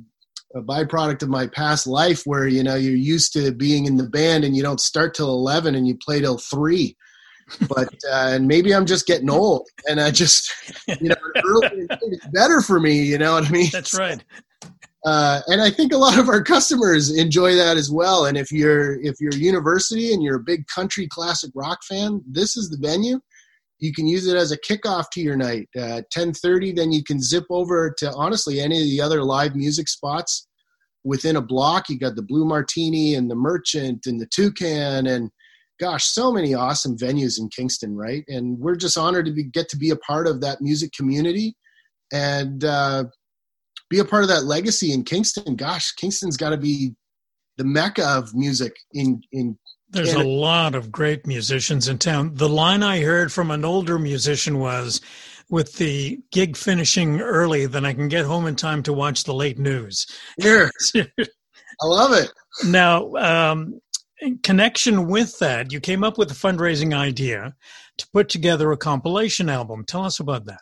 a 0.55 0.61
byproduct 0.61 1.23
of 1.23 1.29
my 1.29 1.47
past 1.47 1.87
life 1.87 2.23
where 2.25 2.47
you 2.47 2.63
know 2.63 2.75
you're 2.75 2.95
used 2.95 3.33
to 3.33 3.51
being 3.51 3.85
in 3.85 3.97
the 3.97 4.09
band 4.09 4.43
and 4.43 4.55
you 4.55 4.61
don't 4.61 4.81
start 4.81 5.13
till 5.13 5.29
11 5.29 5.73
and 5.73 5.87
you 5.87 5.97
play 6.05 6.19
till 6.19 6.37
3 6.37 6.95
but 7.67 7.87
uh, 8.11 8.29
and 8.31 8.47
maybe 8.47 8.73
I'm 8.73 8.85
just 8.85 9.07
getting 9.07 9.29
old, 9.29 9.67
and 9.87 9.99
I 9.99 10.11
just 10.11 10.51
you 10.87 11.09
know 11.09 11.15
early 11.45 11.87
it's 11.89 12.27
better 12.27 12.61
for 12.61 12.79
me. 12.79 13.03
You 13.03 13.17
know 13.17 13.33
what 13.33 13.47
I 13.47 13.49
mean? 13.49 13.69
That's 13.71 13.97
right. 13.97 14.23
Uh, 15.05 15.41
and 15.47 15.61
I 15.61 15.71
think 15.71 15.93
a 15.93 15.97
lot 15.97 16.19
of 16.19 16.29
our 16.29 16.43
customers 16.43 17.15
enjoy 17.15 17.55
that 17.55 17.77
as 17.77 17.89
well. 17.89 18.25
And 18.25 18.37
if 18.37 18.51
you're 18.51 19.01
if 19.01 19.15
you're 19.19 19.33
a 19.33 19.37
university 19.37 20.13
and 20.13 20.21
you're 20.21 20.35
a 20.35 20.43
big 20.43 20.67
country 20.67 21.07
classic 21.07 21.51
rock 21.55 21.79
fan, 21.83 22.21
this 22.29 22.55
is 22.55 22.69
the 22.69 22.77
venue. 22.77 23.19
You 23.79 23.93
can 23.93 24.05
use 24.05 24.27
it 24.27 24.37
as 24.37 24.51
a 24.51 24.59
kickoff 24.59 25.05
to 25.13 25.21
your 25.21 25.35
night. 25.35 25.67
Uh, 25.75 26.01
10:30, 26.15 26.75
then 26.75 26.91
you 26.91 27.03
can 27.03 27.19
zip 27.19 27.45
over 27.49 27.93
to 27.97 28.11
honestly 28.13 28.59
any 28.59 28.77
of 28.77 28.85
the 28.85 29.01
other 29.01 29.23
live 29.23 29.55
music 29.55 29.87
spots 29.87 30.47
within 31.03 31.35
a 31.35 31.41
block. 31.41 31.89
You 31.89 31.97
got 31.97 32.15
the 32.15 32.21
Blue 32.21 32.45
Martini 32.45 33.15
and 33.15 33.29
the 33.29 33.35
Merchant 33.35 34.05
and 34.05 34.21
the 34.21 34.27
Toucan 34.27 35.07
and 35.07 35.31
gosh, 35.79 36.05
so 36.05 36.31
many 36.31 36.53
awesome 36.53 36.95
venues 36.95 37.39
in 37.39 37.49
Kingston, 37.49 37.95
right? 37.95 38.23
And 38.27 38.59
we're 38.59 38.75
just 38.75 38.99
honored 38.99 39.25
to 39.25 39.31
be, 39.31 39.45
get 39.45 39.67
to 39.69 39.77
be 39.77 39.89
a 39.89 39.95
part 39.95 40.27
of 40.27 40.39
that 40.41 40.61
music 40.61 40.91
community 40.95 41.55
and 42.13 42.63
uh, 42.63 43.05
be 43.91 43.99
a 43.99 44.05
part 44.05 44.23
of 44.23 44.29
that 44.29 44.45
legacy 44.45 44.93
in 44.93 45.03
Kingston. 45.03 45.55
Gosh, 45.55 45.91
Kingston's 45.91 46.37
got 46.37 46.51
to 46.51 46.57
be 46.57 46.95
the 47.57 47.65
mecca 47.65 48.07
of 48.07 48.33
music 48.33 48.75
in 48.93 49.21
in. 49.31 49.59
There's 49.89 50.13
Canada. 50.13 50.29
a 50.29 50.31
lot 50.31 50.73
of 50.73 50.89
great 50.89 51.27
musicians 51.27 51.89
in 51.89 51.97
town. 51.97 52.33
The 52.35 52.47
line 52.47 52.81
I 52.81 53.01
heard 53.01 53.31
from 53.31 53.51
an 53.51 53.65
older 53.65 53.99
musician 53.99 54.57
was, 54.57 55.01
"With 55.49 55.73
the 55.73 56.19
gig 56.31 56.55
finishing 56.55 57.19
early, 57.19 57.65
then 57.65 57.85
I 57.85 57.93
can 57.93 58.07
get 58.07 58.25
home 58.25 58.47
in 58.47 58.55
time 58.55 58.81
to 58.83 58.93
watch 58.93 59.25
the 59.25 59.33
late 59.33 59.59
news." 59.59 60.07
Here, 60.37 60.71
I 60.95 61.85
love 61.85 62.13
it. 62.13 62.31
Now, 62.65 63.13
um, 63.15 63.81
in 64.21 64.37
connection 64.37 65.07
with 65.07 65.37
that, 65.39 65.73
you 65.73 65.81
came 65.81 66.05
up 66.05 66.17
with 66.17 66.31
a 66.31 66.35
fundraising 66.35 66.95
idea 66.95 67.53
to 67.97 68.07
put 68.13 68.29
together 68.29 68.71
a 68.71 68.77
compilation 68.77 69.49
album. 69.49 69.83
Tell 69.83 70.05
us 70.05 70.21
about 70.21 70.45
that. 70.45 70.61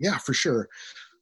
Yeah, 0.00 0.18
for 0.18 0.34
sure. 0.34 0.68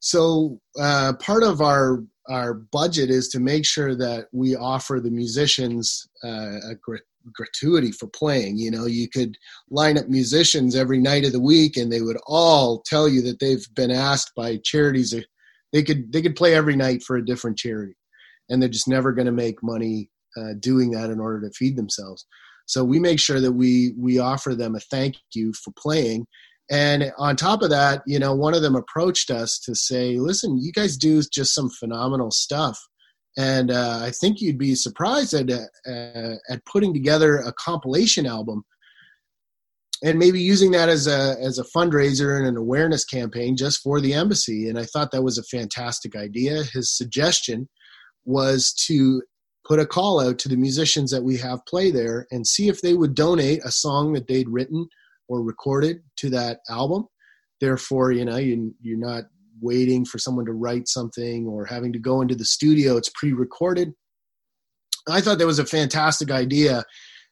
So 0.03 0.61
uh, 0.79 1.15
part 1.21 1.45
of 1.45 1.61
our 1.61 2.03
our 2.29 2.55
budget 2.55 3.11
is 3.11 3.29
to 3.29 3.41
make 3.41 3.65
sure 3.65 3.97
that 3.97 4.27
we 4.33 4.55
offer 4.55 5.01
the 5.01 5.11
musicians 5.11 6.09
uh, 6.23 6.57
a 6.71 6.75
gratuity 7.33 7.91
for 7.91 8.07
playing. 8.09 8.59
You 8.59 8.71
know, 8.71 8.87
you 8.87 9.09
could 9.09 9.37
line 9.71 9.99
up 9.99 10.09
musicians 10.09 10.77
every 10.77 10.99
night 10.99 11.25
of 11.25 11.33
the 11.33 11.41
week, 11.41 11.77
and 11.77 11.91
they 11.91 12.01
would 12.01 12.19
all 12.27 12.83
tell 12.85 13.09
you 13.09 13.23
that 13.23 13.39
they've 13.39 13.67
been 13.75 13.93
asked 13.93 14.33
by 14.37 14.59
charities. 14.65 15.15
They 15.73 15.83
could 15.85 16.13
they 16.13 16.21
could 16.21 16.37
play 16.37 16.55
every 16.55 16.77
night 16.77 17.05
for 17.05 17.17
a 17.17 17.25
different 17.25 17.57
charity, 17.57 17.95
and 18.49 18.61
they're 18.61 18.69
just 18.69 18.89
never 18.89 19.13
going 19.13 19.27
to 19.27 19.33
make 19.33 19.63
money 19.63 20.11
uh, 20.37 20.55
doing 20.59 20.91
that 20.93 21.11
in 21.11 21.21
order 21.21 21.41
to 21.43 21.55
feed 21.55 21.77
themselves. 21.77 22.27
So 22.67 22.83
we 22.83 22.99
make 22.99 23.21
sure 23.21 23.41
that 23.41 23.53
we 23.53 23.95
we 23.97 24.19
offer 24.19 24.57
them 24.57 24.75
a 24.75 24.81
thank 24.81 25.15
you 25.33 25.53
for 25.53 25.73
playing, 25.79 26.27
and 26.73 27.13
on 27.19 27.37
top 27.37 27.61
of 27.61 27.69
that, 27.69 28.03
you 28.07 28.19
know, 28.19 28.35
one 28.35 28.55
of 28.55 28.63
them 28.63 28.75
approached 28.75 29.31
us 29.31 29.59
to 29.59 29.75
say, 29.75 30.17
listen, 30.17 30.59
you 30.59 30.73
guys 30.73 30.97
do 30.97 31.21
just 31.31 31.55
some 31.55 31.69
phenomenal 31.69 32.31
stuff. 32.31 32.79
And 33.37 33.71
uh, 33.71 34.01
I 34.03 34.11
think 34.11 34.41
you'd 34.41 34.57
be 34.57 34.75
surprised 34.75 35.35
at, 35.35 35.51
uh, 35.51 36.35
at 36.49 36.65
putting 36.65 36.95
together 36.95 37.37
a 37.37 37.53
compilation 37.53 38.25
album 38.25 38.65
and 40.03 40.19
maybe 40.19 40.41
using 40.41 40.71
that 40.71 40.89
as 40.89 41.07
a, 41.07 41.37
as 41.43 41.59
a 41.59 41.65
fundraiser 41.77 42.39
and 42.39 42.47
an 42.47 42.57
awareness 42.57 43.05
campaign 43.05 43.55
just 43.55 43.83
for 43.83 44.01
the 44.01 44.15
embassy. 44.15 44.67
And 44.71 44.79
I 44.79 44.85
thought 44.85 45.11
that 45.13 45.23
was 45.23 45.37
a 45.37 45.45
fantastic 45.45 46.17
idea. 46.17 46.63
His 46.73 46.97
suggestion 46.97 47.69
was 48.25 48.73
to 48.87 49.21
put 49.67 49.79
a 49.79 49.87
call 49.87 50.21
out 50.21 50.39
to 50.39 50.49
the 50.49 50.57
musicians 50.57 51.11
that 51.11 51.23
we 51.23 51.37
have 51.37 51.67
play 51.67 51.91
there 51.91 52.27
and 52.31 52.47
see 52.47 52.69
if 52.69 52.81
they 52.81 52.95
would 52.95 53.15
donate 53.15 53.61
a 53.63 53.71
song 53.71 54.15
that 54.15 54.27
they'd 54.27 54.49
written 54.49 54.89
or 55.33 55.43
recorded 55.43 56.03
to 56.17 56.29
that 56.29 56.59
album. 56.69 57.07
Therefore, 57.59 58.13
you 58.13 58.27
know, 58.27 58.37
you, 58.37 58.75
you're 58.83 58.99
not 58.99 59.25
waiting 59.63 60.05
for 60.05 60.19
someone 60.19 60.45
to 60.45 60.53
write 60.53 60.89
something 60.89 61.47
or 61.47 61.65
having 61.65 61.93
to 61.95 61.99
go 61.99 62.21
into 62.21 62.35
the 62.35 62.45
studio. 62.45 62.99
It's 62.99 63.09
pre-recorded. 63.15 63.95
I 65.09 65.23
thought 65.23 65.39
that 65.39 65.47
was 65.47 65.59
a 65.59 65.65
fantastic 65.65 66.31
idea, 66.31 66.85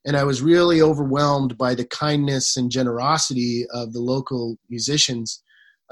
and 0.06 0.16
I 0.16 0.24
was 0.24 0.40
really 0.40 0.80
overwhelmed 0.80 1.58
by 1.58 1.74
the 1.74 1.84
kindness 1.84 2.56
and 2.56 2.70
generosity 2.70 3.66
of 3.70 3.92
the 3.92 4.00
local 4.00 4.56
musicians. 4.70 5.42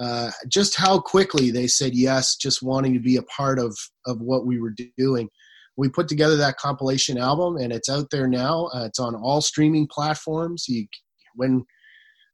Uh, 0.01 0.31
just 0.49 0.77
how 0.77 0.99
quickly 0.99 1.51
they 1.51 1.67
said 1.67 1.93
yes, 1.95 2.37
just 2.37 2.63
wanting 2.63 2.95
to 2.95 3.01
be 3.01 3.17
a 3.17 3.23
part 3.23 3.59
of 3.59 3.77
of 4.07 4.21
what 4.21 4.47
we 4.47 4.59
were 4.59 4.75
doing. 4.97 5.29
We 5.77 5.89
put 5.89 6.09
together 6.09 6.37
that 6.37 6.57
compilation 6.57 7.19
album, 7.19 7.57
and 7.57 7.73
it's 7.73 7.89
out 7.89 8.09
there 8.11 8.29
now. 8.29 8.71
Uh, 8.75 8.87
it's 8.87 8.99
on 8.99 9.15
all 9.15 9.41
streaming 9.41 9.87
platforms. 9.87 10.65
You, 10.69 10.87
when 11.35 11.65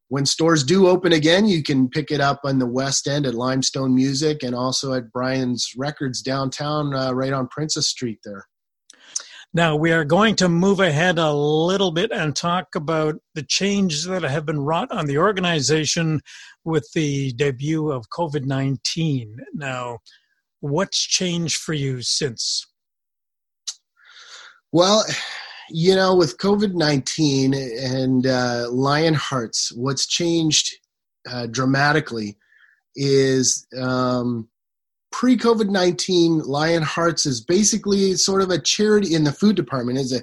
when 0.08 0.26
stores 0.26 0.62
do 0.62 0.86
open 0.86 1.12
again, 1.12 1.46
you 1.46 1.62
can 1.62 1.88
pick 1.88 2.10
it 2.10 2.20
up 2.20 2.40
on 2.44 2.58
the 2.58 2.66
West 2.66 3.08
End 3.08 3.26
at 3.26 3.34
Limestone 3.34 3.94
Music 3.94 4.42
and 4.42 4.54
also 4.54 4.92
at 4.92 5.10
Brian's 5.12 5.72
Records 5.76 6.22
downtown, 6.22 6.94
uh, 6.94 7.12
right 7.12 7.32
on 7.32 7.48
Princess 7.48 7.88
Street 7.88 8.18
there. 8.24 8.46
Now, 9.56 9.76
we 9.76 9.92
are 9.92 10.04
going 10.04 10.34
to 10.36 10.48
move 10.48 10.80
ahead 10.80 11.16
a 11.16 11.32
little 11.32 11.92
bit 11.92 12.10
and 12.10 12.34
talk 12.34 12.74
about 12.74 13.14
the 13.34 13.42
changes 13.44 14.04
that 14.04 14.22
have 14.22 14.44
been 14.44 14.58
wrought 14.58 14.90
on 14.90 15.06
the 15.06 15.18
organization 15.18 16.22
with 16.64 16.90
the 16.92 17.32
debut 17.34 17.92
of 17.92 18.08
COVID 18.10 18.44
19. 18.46 19.36
Now, 19.54 19.98
what's 20.58 20.98
changed 20.98 21.58
for 21.58 21.72
you 21.72 22.02
since? 22.02 22.66
Well, 24.72 25.04
you 25.70 25.94
know, 25.94 26.14
with 26.14 26.38
COVID 26.38 26.74
19 26.74 27.54
and 27.54 28.26
uh, 28.26 28.66
Lion 28.70 29.14
Hearts, 29.14 29.72
what's 29.74 30.06
changed 30.06 30.70
uh, 31.28 31.46
dramatically 31.46 32.36
is 32.96 33.66
um, 33.78 34.48
pre 35.12 35.36
COVID 35.36 35.68
19, 35.68 36.40
Lion 36.40 36.82
Hearts 36.82 37.26
is 37.26 37.40
basically 37.40 38.14
sort 38.14 38.42
of 38.42 38.50
a 38.50 38.60
charity 38.60 39.14
in 39.14 39.24
the 39.24 39.32
food 39.32 39.56
department, 39.56 39.98
is 39.98 40.12
a 40.12 40.22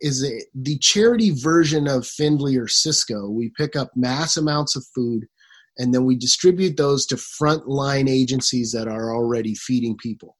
is 0.00 0.24
a, 0.24 0.40
the 0.54 0.78
charity 0.78 1.30
version 1.30 1.86
of 1.86 2.06
Findlay 2.06 2.56
or 2.56 2.66
Sysco. 2.66 3.30
We 3.30 3.52
pick 3.56 3.76
up 3.76 3.90
mass 3.94 4.36
amounts 4.36 4.74
of 4.74 4.84
food 4.94 5.26
and 5.78 5.94
then 5.94 6.04
we 6.04 6.16
distribute 6.16 6.76
those 6.76 7.06
to 7.06 7.14
frontline 7.14 8.10
agencies 8.10 8.72
that 8.72 8.88
are 8.88 9.14
already 9.14 9.54
feeding 9.54 9.96
people. 9.96 10.36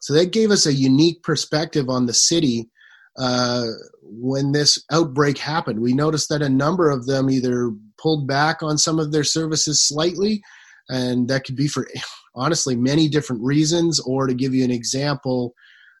So 0.00 0.14
that 0.14 0.32
gave 0.32 0.50
us 0.50 0.66
a 0.66 0.72
unique 0.72 1.22
perspective 1.22 1.88
on 1.88 2.06
the 2.06 2.14
city 2.14 2.70
uh, 3.18 3.66
when 4.02 4.52
this 4.52 4.82
outbreak 4.90 5.38
happened. 5.38 5.80
We 5.80 5.92
noticed 5.92 6.28
that 6.28 6.42
a 6.42 6.48
number 6.48 6.88
of 6.88 7.06
them 7.06 7.28
either 7.28 7.72
pulled 7.98 8.26
back 8.26 8.62
on 8.62 8.78
some 8.78 8.98
of 8.98 9.12
their 9.12 9.24
services 9.24 9.86
slightly, 9.86 10.42
and 10.88 11.28
that 11.28 11.44
could 11.44 11.56
be 11.56 11.68
for 11.68 11.88
honestly 12.34 12.76
many 12.76 13.08
different 13.08 13.42
reasons. 13.42 14.00
Or 14.00 14.26
to 14.26 14.34
give 14.34 14.54
you 14.54 14.64
an 14.64 14.70
example, 14.70 15.54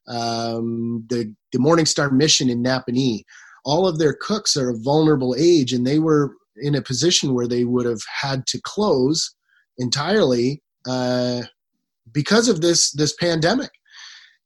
um, 0.06 1.04
the 1.08 1.34
the 1.52 1.58
Morning 1.58 1.86
Star 1.86 2.10
Mission 2.10 2.48
in 2.48 2.62
Napanee, 2.62 3.24
all 3.64 3.86
of 3.86 3.98
their 3.98 4.14
cooks 4.14 4.56
are 4.56 4.70
of 4.70 4.82
vulnerable 4.82 5.34
age, 5.38 5.72
and 5.72 5.86
they 5.86 5.98
were 5.98 6.34
in 6.60 6.74
a 6.74 6.82
position 6.82 7.34
where 7.34 7.48
they 7.48 7.64
would 7.64 7.86
have 7.86 8.00
had 8.20 8.46
to 8.46 8.60
close 8.62 9.34
entirely 9.76 10.62
uh, 10.88 11.42
because 12.12 12.48
of 12.48 12.60
this 12.60 12.92
this 12.92 13.14
pandemic. 13.14 13.70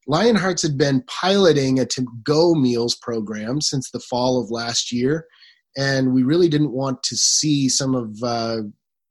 Lionhearts 0.09 0.63
had 0.63 0.77
been 0.77 1.05
piloting 1.07 1.79
a 1.79 1.87
to 1.87 2.07
go 2.25 2.55
meals 2.55 2.97
program 2.97 3.61
since 3.61 3.91
the 3.91 4.01
fall 4.01 4.43
of 4.43 4.51
last 4.51 4.91
year, 4.91 5.27
and 5.77 6.13
we 6.13 6.23
really 6.23 6.49
didn't 6.49 6.73
want 6.73 7.03
to 7.05 7.17
see 7.17 7.69
some 7.69 7.95
of 7.95 8.17
uh, 8.23 8.63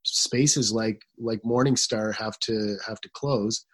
spaces 0.04 0.72
like 0.72 1.02
like 1.18 1.40
Morningstar 1.42 2.14
have 2.14 2.38
to 2.40 2.76
have 2.86 3.00
to 3.00 3.10
close. 3.14 3.64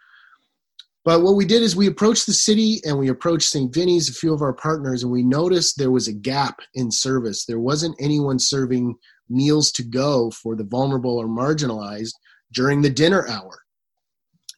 But 1.04 1.22
what 1.22 1.36
we 1.36 1.44
did 1.44 1.62
is 1.62 1.74
we 1.74 1.86
approached 1.86 2.26
the 2.26 2.32
city 2.32 2.80
and 2.84 2.98
we 2.98 3.08
approached 3.08 3.48
St. 3.48 3.72
Vinny's, 3.72 4.10
a 4.10 4.12
few 4.12 4.32
of 4.34 4.42
our 4.42 4.52
partners, 4.52 5.02
and 5.02 5.10
we 5.10 5.22
noticed 5.22 5.78
there 5.78 5.90
was 5.90 6.06
a 6.06 6.12
gap 6.12 6.60
in 6.74 6.90
service. 6.90 7.46
There 7.46 7.60
wasn't 7.60 7.96
anyone 7.98 8.38
serving 8.38 8.94
meals 9.28 9.72
to 9.72 9.82
go 9.82 10.30
for 10.30 10.54
the 10.54 10.64
vulnerable 10.64 11.16
or 11.16 11.26
marginalized 11.26 12.12
during 12.52 12.82
the 12.82 12.90
dinner 12.90 13.26
hour, 13.26 13.62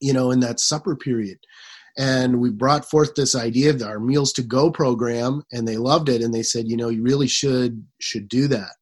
you 0.00 0.12
know, 0.12 0.30
in 0.30 0.40
that 0.40 0.60
supper 0.60 0.96
period 0.96 1.38
and 1.96 2.40
we 2.40 2.50
brought 2.50 2.88
forth 2.88 3.14
this 3.14 3.34
idea 3.34 3.70
of 3.70 3.82
our 3.82 4.00
meals 4.00 4.32
to 4.34 4.42
go 4.42 4.70
program 4.70 5.42
and 5.52 5.66
they 5.66 5.76
loved 5.76 6.08
it 6.08 6.22
and 6.22 6.32
they 6.32 6.42
said 6.42 6.68
you 6.68 6.76
know 6.76 6.88
you 6.88 7.02
really 7.02 7.28
should 7.28 7.84
should 8.00 8.28
do 8.28 8.48
that. 8.48 8.72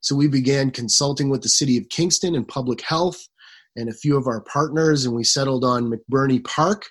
So 0.00 0.16
we 0.16 0.28
began 0.28 0.70
consulting 0.70 1.28
with 1.28 1.42
the 1.42 1.48
city 1.48 1.76
of 1.76 1.88
kingston 1.88 2.34
and 2.34 2.46
public 2.46 2.80
health 2.80 3.28
and 3.76 3.88
a 3.88 3.94
few 3.94 4.16
of 4.16 4.26
our 4.26 4.40
partners 4.40 5.04
and 5.04 5.14
we 5.14 5.24
settled 5.24 5.64
on 5.64 5.90
mcburney 5.90 6.42
park. 6.44 6.86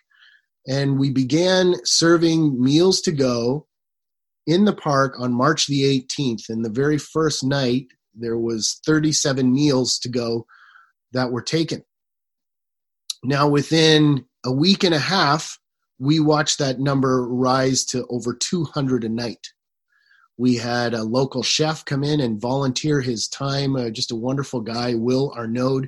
And 0.67 0.99
we 0.99 1.09
began 1.09 1.75
serving 1.83 2.61
meals 2.61 3.01
to 3.01 3.11
go 3.11 3.67
in 4.45 4.65
the 4.65 4.75
park 4.75 5.19
on 5.19 5.33
march 5.33 5.67
the 5.67 5.83
18th 5.83 6.49
and 6.49 6.63
the 6.63 6.69
very 6.69 6.97
first 6.97 7.43
night 7.43 7.87
there 8.15 8.37
was 8.37 8.79
37 8.85 9.51
meals 9.51 9.99
to 9.99 10.09
go 10.09 10.45
that 11.13 11.31
were 11.31 11.41
taken. 11.41 11.83
Now 13.23 13.47
within 13.47 14.25
a 14.45 14.51
week 14.51 14.83
and 14.83 14.93
a 14.93 14.99
half, 14.99 15.59
we 15.99 16.19
watched 16.19 16.59
that 16.59 16.79
number 16.79 17.27
rise 17.27 17.83
to 17.85 18.05
over 18.09 18.33
200 18.33 19.03
a 19.03 19.09
night. 19.09 19.47
We 20.37 20.55
had 20.55 20.93
a 20.93 21.03
local 21.03 21.43
chef 21.43 21.83
come 21.83 22.03
in 22.03 22.21
and 22.21 22.39
volunteer 22.39 23.01
his 23.01 23.27
time. 23.27 23.75
Uh, 23.75 23.89
just 23.89 24.11
a 24.11 24.15
wonderful 24.15 24.61
guy, 24.61 24.95
Will 24.95 25.33
Arnaud, 25.35 25.83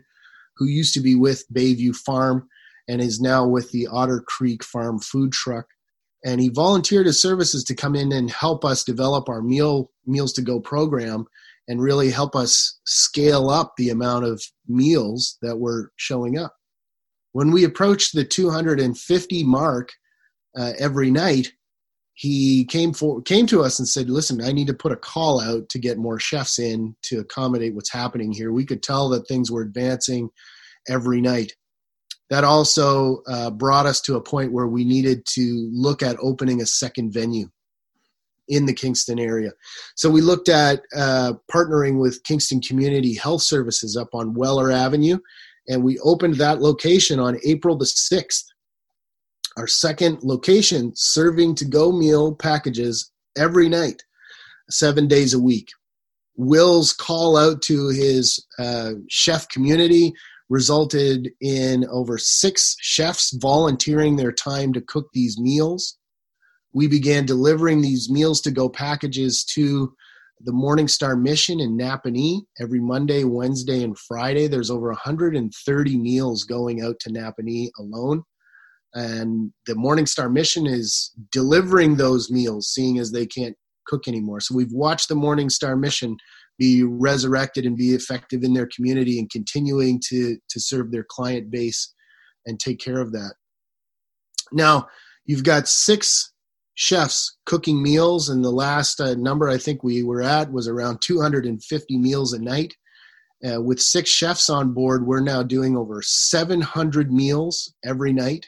who 0.58 0.66
used 0.66 0.94
to 0.96 1.00
be 1.00 1.16
with 1.16 1.46
Bayview 1.54 1.96
Farm 1.96 2.50
and 2.90 3.00
is 3.00 3.22
now 3.22 3.48
with 3.48 3.72
the 3.72 3.88
Otter 3.88 4.22
Creek 4.28 4.64
Farm 4.64 5.00
food 5.00 5.32
truck. 5.32 5.68
And 6.26 6.42
he 6.42 6.50
volunteered 6.50 7.06
his 7.06 7.22
services 7.22 7.64
to 7.64 7.76
come 7.76 7.96
in 7.96 8.12
and 8.12 8.30
help 8.30 8.66
us 8.66 8.84
develop 8.84 9.30
our 9.30 9.42
meal 9.42 9.92
meals 10.06 10.34
to 10.34 10.42
go 10.42 10.60
program 10.60 11.26
and 11.68 11.82
really 11.82 12.12
help 12.12 12.36
us 12.36 12.80
scale 12.86 13.50
up 13.50 13.76
the 13.78 13.90
amount 13.90 14.26
of 14.26 14.44
meals 14.68 15.38
that 15.42 15.58
were 15.58 15.94
showing 15.96 16.38
up. 16.38 16.56
When 17.34 17.52
we 17.52 17.64
approached 17.64 18.14
the 18.14 18.24
250 18.24 19.44
mark 19.44 19.92
uh, 20.58 20.74
every 20.78 21.12
night, 21.12 21.54
he 22.14 22.66
came 22.66 22.94
for 22.94 23.22
came 23.22 23.48
to 23.48 23.64
us 23.64 23.80
and 23.80 23.88
said, 23.88 24.10
"Listen, 24.10 24.44
I 24.44 24.52
need 24.52 24.68
to 24.68 24.74
put 24.74 24.92
a 24.92 24.98
call 24.98 25.40
out 25.40 25.70
to 25.70 25.80
get 25.80 25.98
more 25.98 26.20
chefs 26.20 26.60
in 26.60 26.96
to 27.04 27.20
accommodate 27.20 27.74
what's 27.74 27.92
happening 27.92 28.32
here." 28.32 28.52
We 28.52 28.66
could 28.66 28.84
tell 28.84 29.10
that 29.10 29.28
things 29.28 29.50
were 29.50 29.62
advancing 29.62 30.30
every 30.88 31.22
night. 31.22 31.54
That 32.30 32.44
also 32.44 33.24
uh, 33.28 33.50
brought 33.50 33.86
us 33.86 34.02
to 34.02 34.16
a 34.16 34.22
point 34.22 34.52
where 34.52 34.68
we 34.68 34.84
needed 34.84 35.26
to 35.34 35.70
look 35.72 36.04
at 36.04 36.18
opening 36.22 36.62
a 36.62 36.66
second 36.66 37.12
venue 37.12 37.50
in 38.48 38.66
the 38.66 38.74
Kingston 38.74 39.18
area. 39.18 39.52
So 39.96 40.10
we 40.10 40.22
looked 40.22 40.50
at 40.50 40.82
uh, 40.96 41.34
partnering 41.52 42.00
with 42.00 42.24
Kingston 42.24 42.62
Community 42.62 43.16
Health 43.16 43.42
Services 43.42 43.98
up 43.98 44.10
on 44.14 44.34
Weller 44.34 44.72
Avenue, 44.72 45.18
and 45.68 45.84
we 45.84 46.00
opened 46.00 46.36
that 46.36 46.62
location 46.62 47.20
on 47.20 47.38
April 47.44 47.78
the 47.78 47.86
6th 47.86 48.44
our 49.58 49.68
second 49.68 50.20
location 50.24 50.92
serving 50.96 51.56
to 51.56 51.66
go 51.66 51.92
meal 51.92 52.36
packages 52.36 53.12
every 53.38 53.68
night, 53.68 54.04
seven 54.70 55.08
days 55.08 55.34
a 55.34 55.40
week. 55.40 55.70
Will's 56.38 56.94
call 56.94 57.38
out 57.38 57.62
to 57.64 57.90
his 57.90 58.46
uh, 58.58 58.94
chef 59.10 59.48
community 59.50 60.14
resulted 60.50 61.30
in 61.42 61.86
over 61.90 62.18
six 62.18 62.76
chefs 62.80 63.32
volunteering 63.38 64.16
their 64.16 64.32
time 64.32 64.74
to 64.74 64.82
cook 64.82 65.08
these 65.14 65.38
meals. 65.38 65.98
We 66.74 66.88
began 66.88 67.26
delivering 67.26 67.82
these 67.82 68.10
meals 68.10 68.42
to 68.42 68.52
go 68.52 68.70
packages 68.70 69.44
to 69.56 69.94
the 70.44 70.52
Morning 70.52 70.88
Star 70.88 71.16
Mission 71.16 71.60
in 71.60 71.78
Napanee 71.78 72.42
every 72.60 72.80
Monday, 72.80 73.24
Wednesday, 73.24 73.84
and 73.84 73.98
Friday. 73.98 74.48
There's 74.48 74.72
over 74.72 74.88
130 74.88 75.98
meals 75.98 76.44
going 76.44 76.84
out 76.84 76.96
to 77.02 77.10
Napanee 77.10 77.70
alone 77.80 78.24
and 78.94 79.52
the 79.68 79.76
Morning 79.76 80.06
Star 80.06 80.30
mission 80.30 80.68
is 80.68 81.12
delivering 81.32 81.96
those 81.96 82.30
meals, 82.30 82.70
seeing 82.74 83.00
as 83.00 83.12
they 83.12 83.26
can't 83.26 83.56
cook 83.88 84.08
anymore. 84.08 84.42
So 84.42 84.56
we've 84.56 84.74
watched 84.74 85.08
the 85.08 85.16
Morning 85.16 85.50
Star 85.50 85.76
mission 85.76 86.18
be 86.58 86.84
resurrected 86.84 87.66
and 87.66 87.78
be 87.78 87.92
effective 87.92 88.44
in 88.44 88.54
their 88.54 88.68
community 88.76 89.18
and 89.18 89.30
continuing 89.30 90.02
to 90.10 90.38
to 90.50 90.60
serve 90.60 90.92
their 90.92 91.06
client 91.10 91.50
base 91.50 91.94
and 92.46 92.60
take 92.60 92.80
care 92.80 93.00
of 93.00 93.14
that. 93.14 93.34
Now 94.52 94.88
you've 95.26 95.44
got 95.44 95.68
six 95.68 96.34
chefs 96.76 97.38
cooking 97.46 97.82
meals, 97.82 98.30
and 98.30 98.44
the 98.44 98.52
last 98.52 99.00
uh, 99.00 99.14
number 99.16 99.50
I 99.50 99.58
think 99.58 99.84
we 99.84 100.04
were 100.04 100.22
at 100.22 100.52
was 100.52 100.68
around 100.68 101.02
250 101.02 101.98
meals 101.98 102.34
a 102.34 102.40
night. 102.40 102.74
Uh, 103.44 103.62
with 103.62 103.80
six 103.80 104.10
chefs 104.10 104.50
on 104.50 104.72
board, 104.72 105.06
we're 105.06 105.20
now 105.20 105.42
doing 105.42 105.76
over 105.76 106.02
700 106.04 107.12
meals 107.12 107.74
every 107.84 108.14
night. 108.14 108.48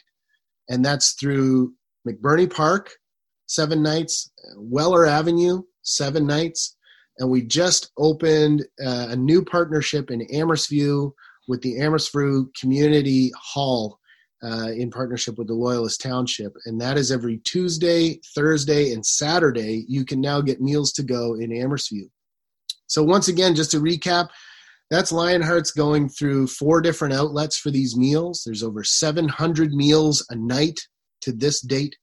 And 0.68 0.84
that's 0.84 1.12
through 1.14 1.74
McBurney 2.08 2.50
Park, 2.50 2.92
seven 3.46 3.82
nights, 3.82 4.30
Weller 4.56 5.04
Avenue, 5.04 5.62
seven 5.82 6.26
nights, 6.26 6.76
and 7.18 7.30
we 7.30 7.42
just 7.42 7.92
opened 7.98 8.62
uh, 8.84 9.08
a 9.10 9.16
new 9.16 9.44
partnership 9.44 10.10
in 10.10 10.26
Amherstview 10.32 11.12
with 11.48 11.60
the 11.62 11.74
Amherstview 11.74 12.46
Community 12.58 13.32
Hall 13.36 13.98
uh, 14.44 14.70
in 14.70 14.90
partnership 14.90 15.38
with 15.38 15.46
the 15.46 15.54
Loyalist 15.54 16.00
Township, 16.00 16.52
and 16.66 16.80
that 16.80 16.98
is 16.98 17.10
every 17.10 17.38
Tuesday, 17.38 18.20
Thursday, 18.34 18.92
and 18.92 19.04
Saturday. 19.04 19.84
You 19.88 20.04
can 20.04 20.20
now 20.20 20.40
get 20.40 20.60
meals 20.60 20.92
to 20.92 21.02
go 21.02 21.34
in 21.34 21.50
Amherstview. 21.50 22.08
So 22.86 23.02
once 23.02 23.28
again, 23.28 23.54
just 23.54 23.70
to 23.70 23.80
recap, 23.80 24.28
that's 24.90 25.12
Lionheart's 25.12 25.70
going 25.70 26.10
through 26.10 26.48
four 26.48 26.80
different 26.82 27.14
outlets 27.14 27.56
for 27.56 27.70
these 27.70 27.96
meals. 27.96 28.42
There's 28.44 28.62
over 28.62 28.84
700 28.84 29.72
meals 29.72 30.24
a 30.28 30.36
night 30.36 30.78
to 31.22 31.32
this 31.32 31.62
date, 31.62 31.96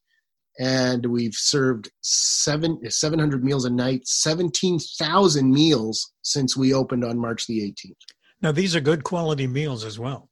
and 0.59 1.05
we've 1.05 1.35
served 1.35 1.91
seven 2.01 2.79
700 2.89 3.43
meals 3.43 3.65
a 3.65 3.69
night, 3.69 4.07
17,000 4.07 5.53
meals 5.53 6.11
since 6.23 6.57
we 6.57 6.73
opened 6.73 7.05
on 7.05 7.19
March 7.19 7.45
the 7.45 7.61
18th. 7.61 7.93
Now 8.41 8.51
these 8.51 8.75
are 8.75 8.81
good 8.81 9.03
quality 9.03 9.45
meals 9.45 9.85
as 9.85 9.99
well. 9.99 10.30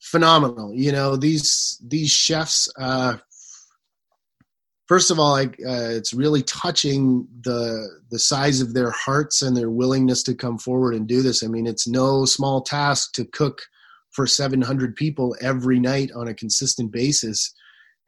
Phenomenal. 0.00 0.74
You 0.74 0.92
know 0.92 1.16
these 1.16 1.78
these 1.86 2.10
chefs. 2.10 2.68
Uh, 2.78 3.18
first 4.88 5.10
of 5.10 5.18
all, 5.18 5.36
I, 5.36 5.44
uh, 5.44 5.90
it's 5.90 6.14
really 6.14 6.42
touching 6.42 7.28
the 7.42 7.86
the 8.10 8.18
size 8.18 8.60
of 8.60 8.72
their 8.72 8.90
hearts 8.90 9.42
and 9.42 9.56
their 9.56 9.70
willingness 9.70 10.22
to 10.24 10.34
come 10.34 10.58
forward 10.58 10.94
and 10.94 11.06
do 11.06 11.20
this. 11.22 11.44
I 11.44 11.48
mean, 11.48 11.66
it's 11.66 11.86
no 11.86 12.24
small 12.24 12.62
task 12.62 13.12
to 13.14 13.26
cook 13.26 13.62
for 14.10 14.26
700 14.26 14.96
people 14.96 15.36
every 15.40 15.78
night 15.78 16.10
on 16.16 16.28
a 16.28 16.34
consistent 16.34 16.90
basis 16.90 17.54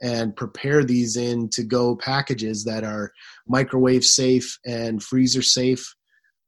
and 0.03 0.35
prepare 0.35 0.83
these 0.83 1.17
in 1.17 1.49
to 1.51 1.63
go 1.63 1.95
packages 1.95 2.65
that 2.65 2.83
are 2.83 3.13
microwave 3.47 4.05
safe 4.05 4.59
and 4.67 5.03
freezer 5.03 5.43
safe. 5.43 5.95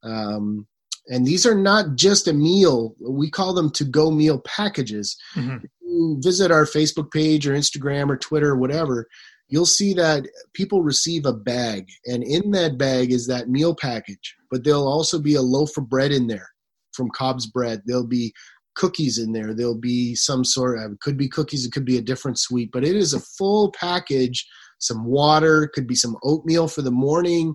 Um, 0.02 0.66
and 1.09 1.27
these 1.27 1.47
are 1.47 1.55
not 1.55 1.97
just 1.97 2.29
a 2.29 2.33
meal. 2.33 2.95
We 3.01 3.31
call 3.31 3.55
them 3.55 3.71
to 3.73 3.85
go 3.85 4.11
meal 4.11 4.40
packages. 4.40 5.17
Mm-hmm. 5.35 5.64
You 5.83 6.19
visit 6.23 6.51
our 6.51 6.64
Facebook 6.64 7.11
page 7.11 7.47
or 7.47 7.53
Instagram 7.53 8.09
or 8.11 8.17
Twitter 8.17 8.51
or 8.51 8.57
whatever 8.57 9.07
you'll 9.49 9.67
see 9.67 9.95
that 9.95 10.27
people 10.53 10.83
receive 10.83 11.27
a 11.27 11.33
bag, 11.33 11.88
and 12.07 12.23
in 12.23 12.51
that 12.53 12.79
bag 12.79 13.12
is 13.12 13.27
that 13.27 13.49
meal 13.49 13.75
package. 13.75 14.35
But 14.51 14.64
there'll 14.64 14.88
also 14.88 15.21
be 15.21 15.35
a 15.35 15.43
loaf 15.43 15.77
of 15.77 15.88
bread 15.88 16.12
in 16.12 16.27
there 16.27 16.49
from 16.93 17.11
Cobb's 17.11 17.47
Bread. 17.47 17.83
There'll 17.87 18.07
be 18.07 18.33
cookies 18.75 19.19
in 19.19 19.33
there. 19.33 19.55
There'll 19.55 19.79
be 19.79 20.14
some 20.14 20.45
sort 20.45 20.79
of, 20.79 20.99
could 21.01 21.17
be 21.17 21.29
cookies, 21.29 21.64
it 21.64 21.73
could 21.73 21.85
be 21.85 21.99
a 21.99 22.03
different 22.03 22.38
sweet, 22.38 22.71
but 22.73 22.85
it 22.85 22.97
is 22.97 23.14
a 23.14 23.21
full 23.21 23.73
package. 23.73 24.47
Some 24.81 25.05
water, 25.05 25.71
could 25.73 25.87
be 25.87 25.95
some 25.95 26.17
oatmeal 26.25 26.69
for 26.69 26.83
the 26.83 26.90
morning. 26.90 27.55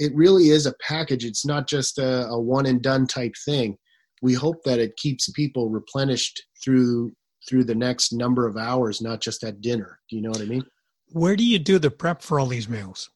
It 0.00 0.14
really 0.14 0.48
is 0.48 0.64
a 0.64 0.74
package. 0.80 1.26
It's 1.26 1.44
not 1.44 1.68
just 1.68 1.98
a, 1.98 2.26
a 2.28 2.40
one 2.40 2.64
and 2.64 2.80
done 2.80 3.06
type 3.06 3.34
thing. 3.44 3.76
We 4.22 4.32
hope 4.32 4.64
that 4.64 4.78
it 4.78 4.96
keeps 4.96 5.30
people 5.30 5.68
replenished 5.68 6.42
through 6.64 7.12
through 7.48 7.64
the 7.64 7.74
next 7.74 8.12
number 8.12 8.46
of 8.46 8.56
hours, 8.56 9.00
not 9.00 9.20
just 9.20 9.44
at 9.44 9.60
dinner. 9.60 9.98
Do 10.08 10.16
you 10.16 10.22
know 10.22 10.30
what 10.30 10.42
I 10.42 10.46
mean? 10.46 10.64
Where 11.08 11.36
do 11.36 11.44
you 11.44 11.58
do 11.58 11.78
the 11.78 11.90
prep 11.90 12.22
for 12.22 12.40
all 12.40 12.46
these 12.46 12.68
meals? 12.68 13.10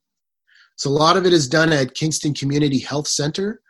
So 0.77 0.91
a 0.91 0.93
lot 0.93 1.17
of 1.17 1.25
it 1.25 1.33
is 1.33 1.49
done 1.49 1.73
at 1.73 1.95
Kingston 1.95 2.35
Community 2.35 2.79
Health 2.79 3.09
Center. 3.09 3.61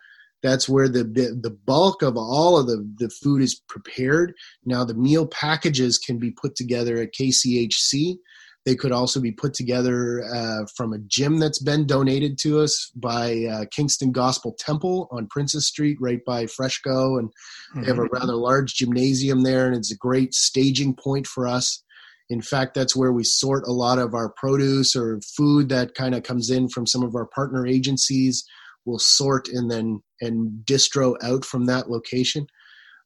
That's 0.42 0.68
where 0.68 0.88
the 0.88 1.04
the 1.04 1.56
bulk 1.64 2.02
of 2.02 2.16
all 2.16 2.58
of 2.58 2.66
the, 2.66 2.86
the 2.98 3.08
food 3.08 3.42
is 3.42 3.62
prepared. 3.68 4.34
Now 4.64 4.84
the 4.84 4.94
meal 4.94 5.26
packages 5.26 5.98
can 5.98 6.18
be 6.18 6.32
put 6.32 6.56
together 6.56 6.98
at 6.98 7.14
KCHC. 7.14 8.16
They 8.64 8.74
could 8.74 8.92
also 8.92 9.20
be 9.20 9.32
put 9.32 9.52
together 9.52 10.24
uh, 10.24 10.64
from 10.74 10.94
a 10.94 10.98
gym 10.98 11.38
that's 11.38 11.62
been 11.62 11.86
donated 11.86 12.38
to 12.42 12.60
us 12.60 12.90
by 12.96 13.44
uh, 13.44 13.64
Kingston 13.70 14.10
Gospel 14.10 14.56
Temple 14.58 15.08
on 15.10 15.28
Princess 15.30 15.66
Street, 15.66 15.98
right 16.00 16.20
by 16.24 16.46
Freshco, 16.46 17.18
and 17.18 17.28
mm-hmm. 17.28 17.82
they 17.82 17.86
have 17.86 17.98
a 17.98 18.02
mm-hmm. 18.02 18.16
rather 18.16 18.34
large 18.34 18.74
gymnasium 18.74 19.42
there, 19.42 19.66
and 19.66 19.76
it's 19.76 19.92
a 19.92 19.96
great 19.96 20.32
staging 20.32 20.94
point 20.94 21.26
for 21.26 21.46
us. 21.46 21.82
In 22.30 22.40
fact, 22.40 22.74
that's 22.74 22.96
where 22.96 23.12
we 23.12 23.22
sort 23.22 23.64
a 23.66 23.72
lot 23.72 23.98
of 23.98 24.14
our 24.14 24.32
produce 24.36 24.96
or 24.96 25.20
food 25.36 25.68
that 25.68 25.94
kind 25.94 26.14
of 26.14 26.22
comes 26.22 26.48
in 26.48 26.68
from 26.68 26.86
some 26.86 27.02
of 27.02 27.14
our 27.14 27.26
partner 27.26 27.66
agencies. 27.66 28.44
We'll 28.86 28.98
sort 28.98 29.48
and 29.48 29.70
then 29.70 30.00
and 30.22 30.64
distro 30.64 31.16
out 31.22 31.44
from 31.44 31.66
that 31.66 31.90
location. 31.90 32.46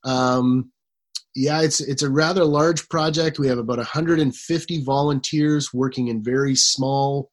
Um, 0.04 0.70
yeah, 1.34 1.62
it's 1.62 1.80
it's 1.80 2.02
a 2.02 2.10
rather 2.10 2.44
large 2.44 2.88
project. 2.88 3.38
We 3.38 3.48
have 3.48 3.58
about 3.58 3.78
150 3.78 4.84
volunteers 4.84 5.72
working 5.72 6.08
in 6.08 6.22
very 6.22 6.54
small, 6.54 7.30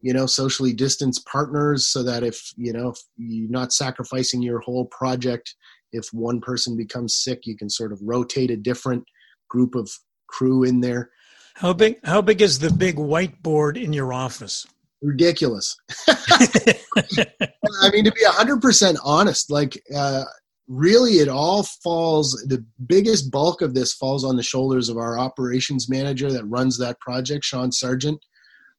you 0.00 0.12
know, 0.12 0.26
socially 0.26 0.72
distanced 0.72 1.26
partners, 1.26 1.88
so 1.88 2.02
that 2.02 2.22
if 2.22 2.52
you 2.56 2.72
know 2.72 2.90
if 2.90 2.98
you're 3.16 3.50
not 3.50 3.72
sacrificing 3.72 4.42
your 4.42 4.60
whole 4.60 4.86
project, 4.86 5.54
if 5.92 6.08
one 6.12 6.40
person 6.40 6.76
becomes 6.76 7.16
sick, 7.16 7.40
you 7.44 7.56
can 7.56 7.68
sort 7.68 7.92
of 7.92 7.98
rotate 8.02 8.50
a 8.50 8.56
different 8.56 9.04
group 9.48 9.74
of 9.74 9.90
crew 10.28 10.62
in 10.62 10.80
there. 10.80 11.10
How 11.56 11.72
big? 11.72 11.98
How 12.04 12.22
big 12.22 12.42
is 12.42 12.58
the 12.58 12.70
big 12.70 12.96
whiteboard 12.96 13.82
in 13.82 13.92
your 13.92 14.12
office? 14.12 14.66
Ridiculous. 15.02 15.76
I 16.08 17.90
mean, 17.90 18.04
to 18.04 18.12
be 18.12 18.20
hundred 18.24 18.60
percent 18.60 18.98
honest, 19.02 19.50
like 19.50 19.80
uh, 19.94 20.24
really, 20.70 21.14
it 21.18 21.28
all 21.28 21.64
falls. 21.64 22.32
The 22.46 22.64
biggest 22.86 23.30
bulk 23.30 23.60
of 23.60 23.74
this 23.74 23.92
falls 23.92 24.24
on 24.24 24.36
the 24.36 24.42
shoulders 24.42 24.88
of 24.88 24.96
our 24.96 25.18
operations 25.18 25.90
manager 25.90 26.32
that 26.32 26.44
runs 26.44 26.78
that 26.78 27.00
project, 27.00 27.44
Sean 27.44 27.72
Sargent, 27.72 28.24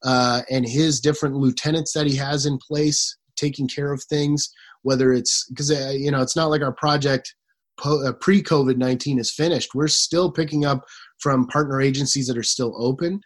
uh, 0.03 0.41
and 0.49 0.65
his 0.65 1.01
different 1.01 1.35
lieutenants 1.35 1.93
that 1.93 2.07
he 2.07 2.15
has 2.15 2.45
in 2.45 2.57
place 2.57 3.17
taking 3.35 3.67
care 3.67 3.91
of 3.91 4.03
things, 4.03 4.49
whether 4.83 5.11
it's 5.11 5.45
because 5.49 5.69
uh, 5.69 5.91
you 5.93 6.09
know 6.09 6.21
it's 6.21 6.35
not 6.35 6.49
like 6.49 6.61
our 6.61 6.73
project 6.73 7.35
po- 7.77 8.07
uh, 8.07 8.13
pre 8.13 8.41
COVID 8.41 8.77
nineteen 8.77 9.19
is 9.19 9.31
finished. 9.31 9.75
We're 9.75 9.87
still 9.89 10.31
picking 10.31 10.65
up 10.65 10.85
from 11.19 11.47
partner 11.47 11.81
agencies 11.81 12.27
that 12.27 12.37
are 12.37 12.43
still 12.43 12.73
open, 12.81 13.19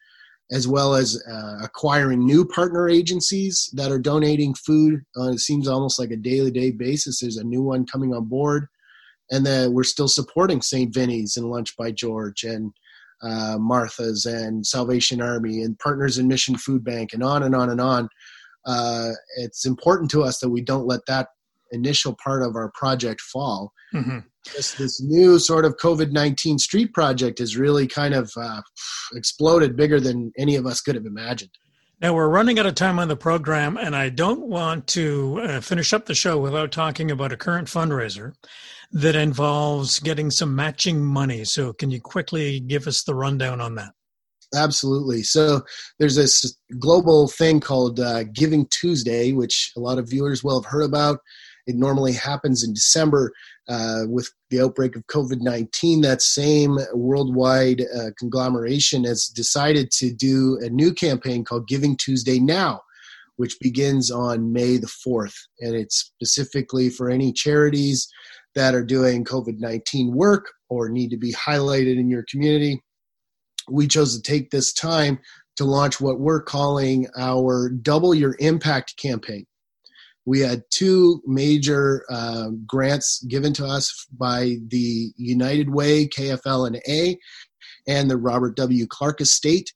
as 0.52 0.68
well 0.68 0.94
as 0.94 1.22
uh, 1.30 1.58
acquiring 1.64 2.24
new 2.24 2.46
partner 2.46 2.88
agencies 2.88 3.70
that 3.74 3.92
are 3.92 4.00
donating 4.00 4.54
food. 4.54 5.02
Uh, 5.18 5.32
it 5.32 5.40
seems 5.40 5.68
almost 5.68 6.00
like 6.00 6.12
a 6.12 6.18
daily 6.18 6.52
day 6.52 6.72
basis. 6.72 7.20
There's 7.20 7.38
a 7.38 7.44
new 7.44 7.62
one 7.62 7.86
coming 7.86 8.14
on 8.14 8.26
board, 8.26 8.68
and 9.32 9.46
then 9.46 9.74
we're 9.74 9.84
still 9.84 10.08
supporting 10.08 10.62
St. 10.62 10.94
Vinny's 10.94 11.38
and 11.38 11.50
Lunch 11.50 11.76
by 11.78 11.92
George 11.92 12.44
and 12.44 12.72
uh, 13.24 13.58
Martha's 13.60 14.26
and 14.26 14.66
Salvation 14.66 15.22
Army 15.22 15.62
and 15.62 15.80
Partners 15.80 16.18
in 16.18 16.28
Mission 16.28 16.58
Food 16.58 16.84
Bank 16.84 17.14
and 17.14 17.24
on 17.24 17.44
and 17.44 17.56
on 17.56 17.70
and 17.70 17.82
on. 17.82 18.10
Uh, 18.66 19.12
it's 19.38 19.66
important 19.66 20.12
to 20.12 20.24
us 20.24 20.40
that 20.40 20.50
we 20.50 20.62
don't 20.62 20.88
let 20.88 21.06
that 21.08 21.30
initial 21.76 22.16
part 22.24 22.42
of 22.42 22.56
our 22.56 22.72
project 22.74 23.22
fall. 23.22 23.72
Mm-hmm. 23.94 24.20
This, 24.56 24.74
this 24.74 25.02
new 25.02 25.40
sort 25.40 25.66
of 25.66 25.78
COVID 25.78 26.12
19 26.12 26.60
street 26.60 26.94
project 26.94 27.40
has 27.40 27.58
really 27.58 27.88
kind 27.88 28.14
of 28.14 28.32
uh, 28.38 28.62
exploded 29.14 29.76
bigger 29.76 30.00
than 30.00 30.32
any 30.38 30.56
of 30.56 30.66
us 30.66 30.82
could 30.82 30.96
have 30.96 31.06
imagined. 31.06 31.52
Now, 32.02 32.14
we're 32.14 32.28
running 32.28 32.60
out 32.60 32.66
of 32.66 32.76
time 32.76 33.00
on 33.00 33.08
the 33.08 33.16
program, 33.16 33.78
and 33.78 33.96
I 33.96 34.10
don't 34.10 34.48
want 34.48 34.86
to 34.88 35.40
uh, 35.42 35.62
finish 35.62 35.94
up 35.94 36.06
the 36.06 36.14
show 36.14 36.38
without 36.38 36.72
talking 36.72 37.10
about 37.10 37.32
a 37.32 37.38
current 37.38 37.70
fundraiser 37.70 38.34
that 38.92 39.16
involves 39.16 40.00
getting 40.00 40.30
some 40.30 40.54
matching 40.54 41.04
money. 41.04 41.46
So, 41.46 41.72
can 41.72 41.92
you 41.92 42.02
quickly 42.02 42.60
give 42.60 42.86
us 42.88 43.04
the 43.04 43.16
rundown 43.16 43.62
on 43.62 43.76
that? 43.76 43.94
Absolutely. 44.54 45.24
So, 45.24 45.62
there's 45.98 46.16
this 46.16 46.58
global 46.80 47.30
thing 47.30 47.62
called 47.62 48.02
uh, 48.02 48.26
Giving 48.26 48.68
Tuesday, 48.68 49.32
which 49.32 49.72
a 49.78 49.80
lot 49.80 49.98
of 49.98 50.10
viewers 50.10 50.44
will 50.44 50.62
have 50.62 50.70
heard 50.70 50.84
about. 50.84 51.20
It 51.68 51.76
normally 51.76 52.14
happens 52.14 52.64
in 52.64 52.74
December 52.74 53.34
uh, 53.68 54.04
with 54.08 54.30
the 54.50 54.62
outbreak 54.62 54.96
of 54.96 55.08
COVID 55.08 55.42
19. 55.42 56.02
That 56.02 56.22
same 56.22 56.78
worldwide 56.94 57.82
uh, 57.82 58.12
conglomeration 58.20 59.04
has 59.06 59.28
decided 59.28 59.92
to 59.92 60.14
do 60.14 60.60
a 60.62 60.70
new 60.70 60.94
campaign 60.94 61.44
called 61.44 61.68
Giving 61.68 61.98
Tuesday 61.98 62.40
Now, 62.40 62.82
which 63.38 63.58
begins 63.60 64.12
on 64.12 64.54
May 64.54 64.78
the 64.78 64.88
4th. 64.88 65.36
And 65.60 65.76
it's 65.76 65.98
specifically 65.98 66.90
for 66.90 67.10
any 67.10 67.34
charities 67.34 68.08
that 68.54 68.76
are 68.76 68.86
doing 68.86 69.26
COVID 69.26 69.60
19 69.60 70.14
work 70.14 70.46
or 70.70 70.90
need 70.90 71.10
to 71.10 71.18
be 71.18 71.34
highlighted 71.34 71.98
in 72.00 72.10
your 72.10 72.26
community. 72.30 72.82
We 73.70 73.88
chose 73.88 74.16
to 74.16 74.22
take 74.22 74.52
this 74.52 74.72
time 74.72 75.20
to 75.56 75.66
launch 75.66 76.00
what 76.00 76.20
we're 76.20 76.44
calling 76.44 77.08
our 77.18 77.70
Double 77.70 78.14
Your 78.14 78.36
Impact 78.40 78.96
campaign 78.98 79.48
we 80.26 80.40
had 80.40 80.64
two 80.72 81.22
major 81.26 82.04
uh, 82.10 82.50
grants 82.66 83.24
given 83.26 83.54
to 83.54 83.66
us 83.66 84.08
by 84.18 84.56
the 84.68 85.12
United 85.18 85.70
Way, 85.70 86.08
KFL 86.08 86.68
and 86.68 86.82
A, 86.88 87.18
and 87.88 88.10
the 88.10 88.18
Robert 88.18 88.56
W. 88.56 88.88
Clark 88.88 89.22
Estate. 89.22 89.72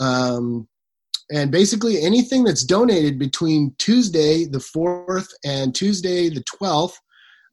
Um, 0.00 0.68
and 1.32 1.50
basically, 1.50 2.02
anything 2.02 2.44
that's 2.44 2.64
donated 2.64 3.18
between 3.18 3.74
Tuesday 3.78 4.44
the 4.44 4.58
4th 4.58 5.28
and 5.44 5.74
Tuesday 5.74 6.28
the 6.28 6.44
12th 6.44 6.94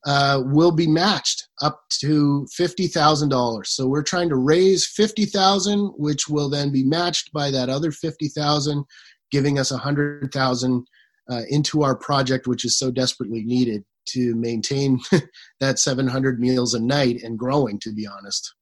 uh, 0.06 0.42
will 0.46 0.72
be 0.72 0.88
matched 0.88 1.48
up 1.62 1.80
to 2.00 2.48
$50,000. 2.60 3.66
So 3.68 3.88
we're 3.88 4.04
trying 4.04 4.30
to 4.30 4.36
raise 4.36 4.88
50,000, 4.88 5.94
which 5.96 6.28
will 6.28 6.50
then 6.50 6.72
be 6.72 6.84
matched 6.84 7.32
by 7.32 7.52
that 7.52 7.70
other 7.70 7.92
50,000, 7.92 8.84
giving 9.32 9.60
us 9.60 9.72
100,000 9.72 10.86
uh, 11.30 11.42
into 11.50 11.84
our 11.84 11.96
project, 11.96 12.48
which 12.48 12.66
is 12.66 12.78
so 12.78 12.92
desperately 12.92 13.44
needed 13.44 13.84
to 14.08 14.36
maintain 14.36 15.00
that 15.60 15.80
700 15.80 16.40
meals 16.40 16.74
a 16.74 16.80
night 16.80 17.22
and 17.24 17.38
growing, 17.38 17.80
to 17.80 17.94
be 17.94 18.08
honest. 18.08 18.54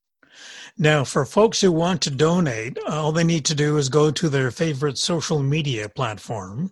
Now, 0.77 1.03
for 1.03 1.25
folks 1.25 1.59
who 1.59 1.71
want 1.71 2.01
to 2.03 2.09
donate, 2.09 2.77
all 2.87 3.11
they 3.11 3.23
need 3.23 3.45
to 3.45 3.55
do 3.55 3.77
is 3.77 3.89
go 3.89 4.11
to 4.11 4.29
their 4.29 4.51
favorite 4.51 4.97
social 4.97 5.39
media 5.43 5.89
platform 5.89 6.71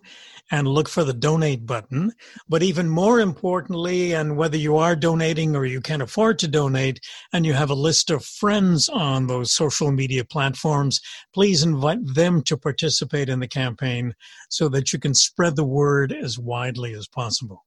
and 0.50 0.68
look 0.68 0.88
for 0.88 1.04
the 1.04 1.12
donate 1.12 1.66
button. 1.66 2.12
But 2.48 2.62
even 2.62 2.88
more 2.88 3.20
importantly, 3.20 4.12
and 4.12 4.36
whether 4.36 4.56
you 4.56 4.76
are 4.76 4.96
donating 4.96 5.54
or 5.54 5.64
you 5.64 5.80
can 5.80 6.00
afford 6.00 6.38
to 6.40 6.48
donate 6.48 7.00
and 7.32 7.44
you 7.44 7.52
have 7.52 7.70
a 7.70 7.74
list 7.74 8.10
of 8.10 8.24
friends 8.24 8.88
on 8.88 9.26
those 9.26 9.52
social 9.52 9.92
media 9.92 10.24
platforms, 10.24 11.00
please 11.34 11.62
invite 11.62 12.14
them 12.14 12.42
to 12.42 12.56
participate 12.56 13.28
in 13.28 13.40
the 13.40 13.48
campaign 13.48 14.14
so 14.50 14.68
that 14.68 14.92
you 14.92 14.98
can 14.98 15.14
spread 15.14 15.56
the 15.56 15.64
word 15.64 16.12
as 16.12 16.38
widely 16.38 16.94
as 16.94 17.06
possible. 17.06 17.64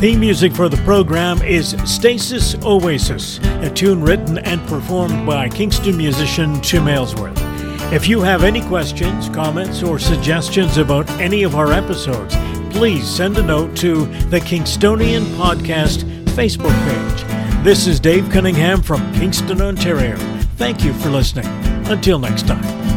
Theme 0.00 0.20
music 0.20 0.52
for 0.52 0.68
the 0.68 0.76
program 0.78 1.40
is 1.42 1.76
Stasis 1.86 2.54
Oasis, 2.62 3.38
a 3.62 3.70
tune 3.70 4.02
written 4.02 4.38
and 4.38 4.60
performed 4.66 5.26
by 5.26 5.48
Kingston 5.48 5.96
musician 5.96 6.60
Tim 6.60 6.88
Aylesworth. 6.88 7.38
If 7.92 8.06
you 8.06 8.20
have 8.20 8.44
any 8.44 8.60
questions, 8.62 9.28
comments, 9.30 9.82
or 9.82 9.98
suggestions 9.98 10.76
about 10.76 11.08
any 11.12 11.42
of 11.42 11.54
our 11.54 11.72
episodes, 11.72 12.34
please 12.70 13.08
send 13.08 13.38
a 13.38 13.42
note 13.42 13.76
to 13.78 14.06
the 14.26 14.40
Kingstonian 14.40 15.24
Podcast 15.36 16.02
Facebook 16.34 16.74
page. 16.84 17.64
This 17.64 17.86
is 17.86 17.98
Dave 17.98 18.28
Cunningham 18.30 18.82
from 18.82 19.00
Kingston, 19.14 19.62
Ontario. 19.62 20.16
Thank 20.56 20.84
you 20.84 20.92
for 20.92 21.08
listening. 21.08 21.46
Until 21.86 22.18
next 22.18 22.46
time. 22.46 22.93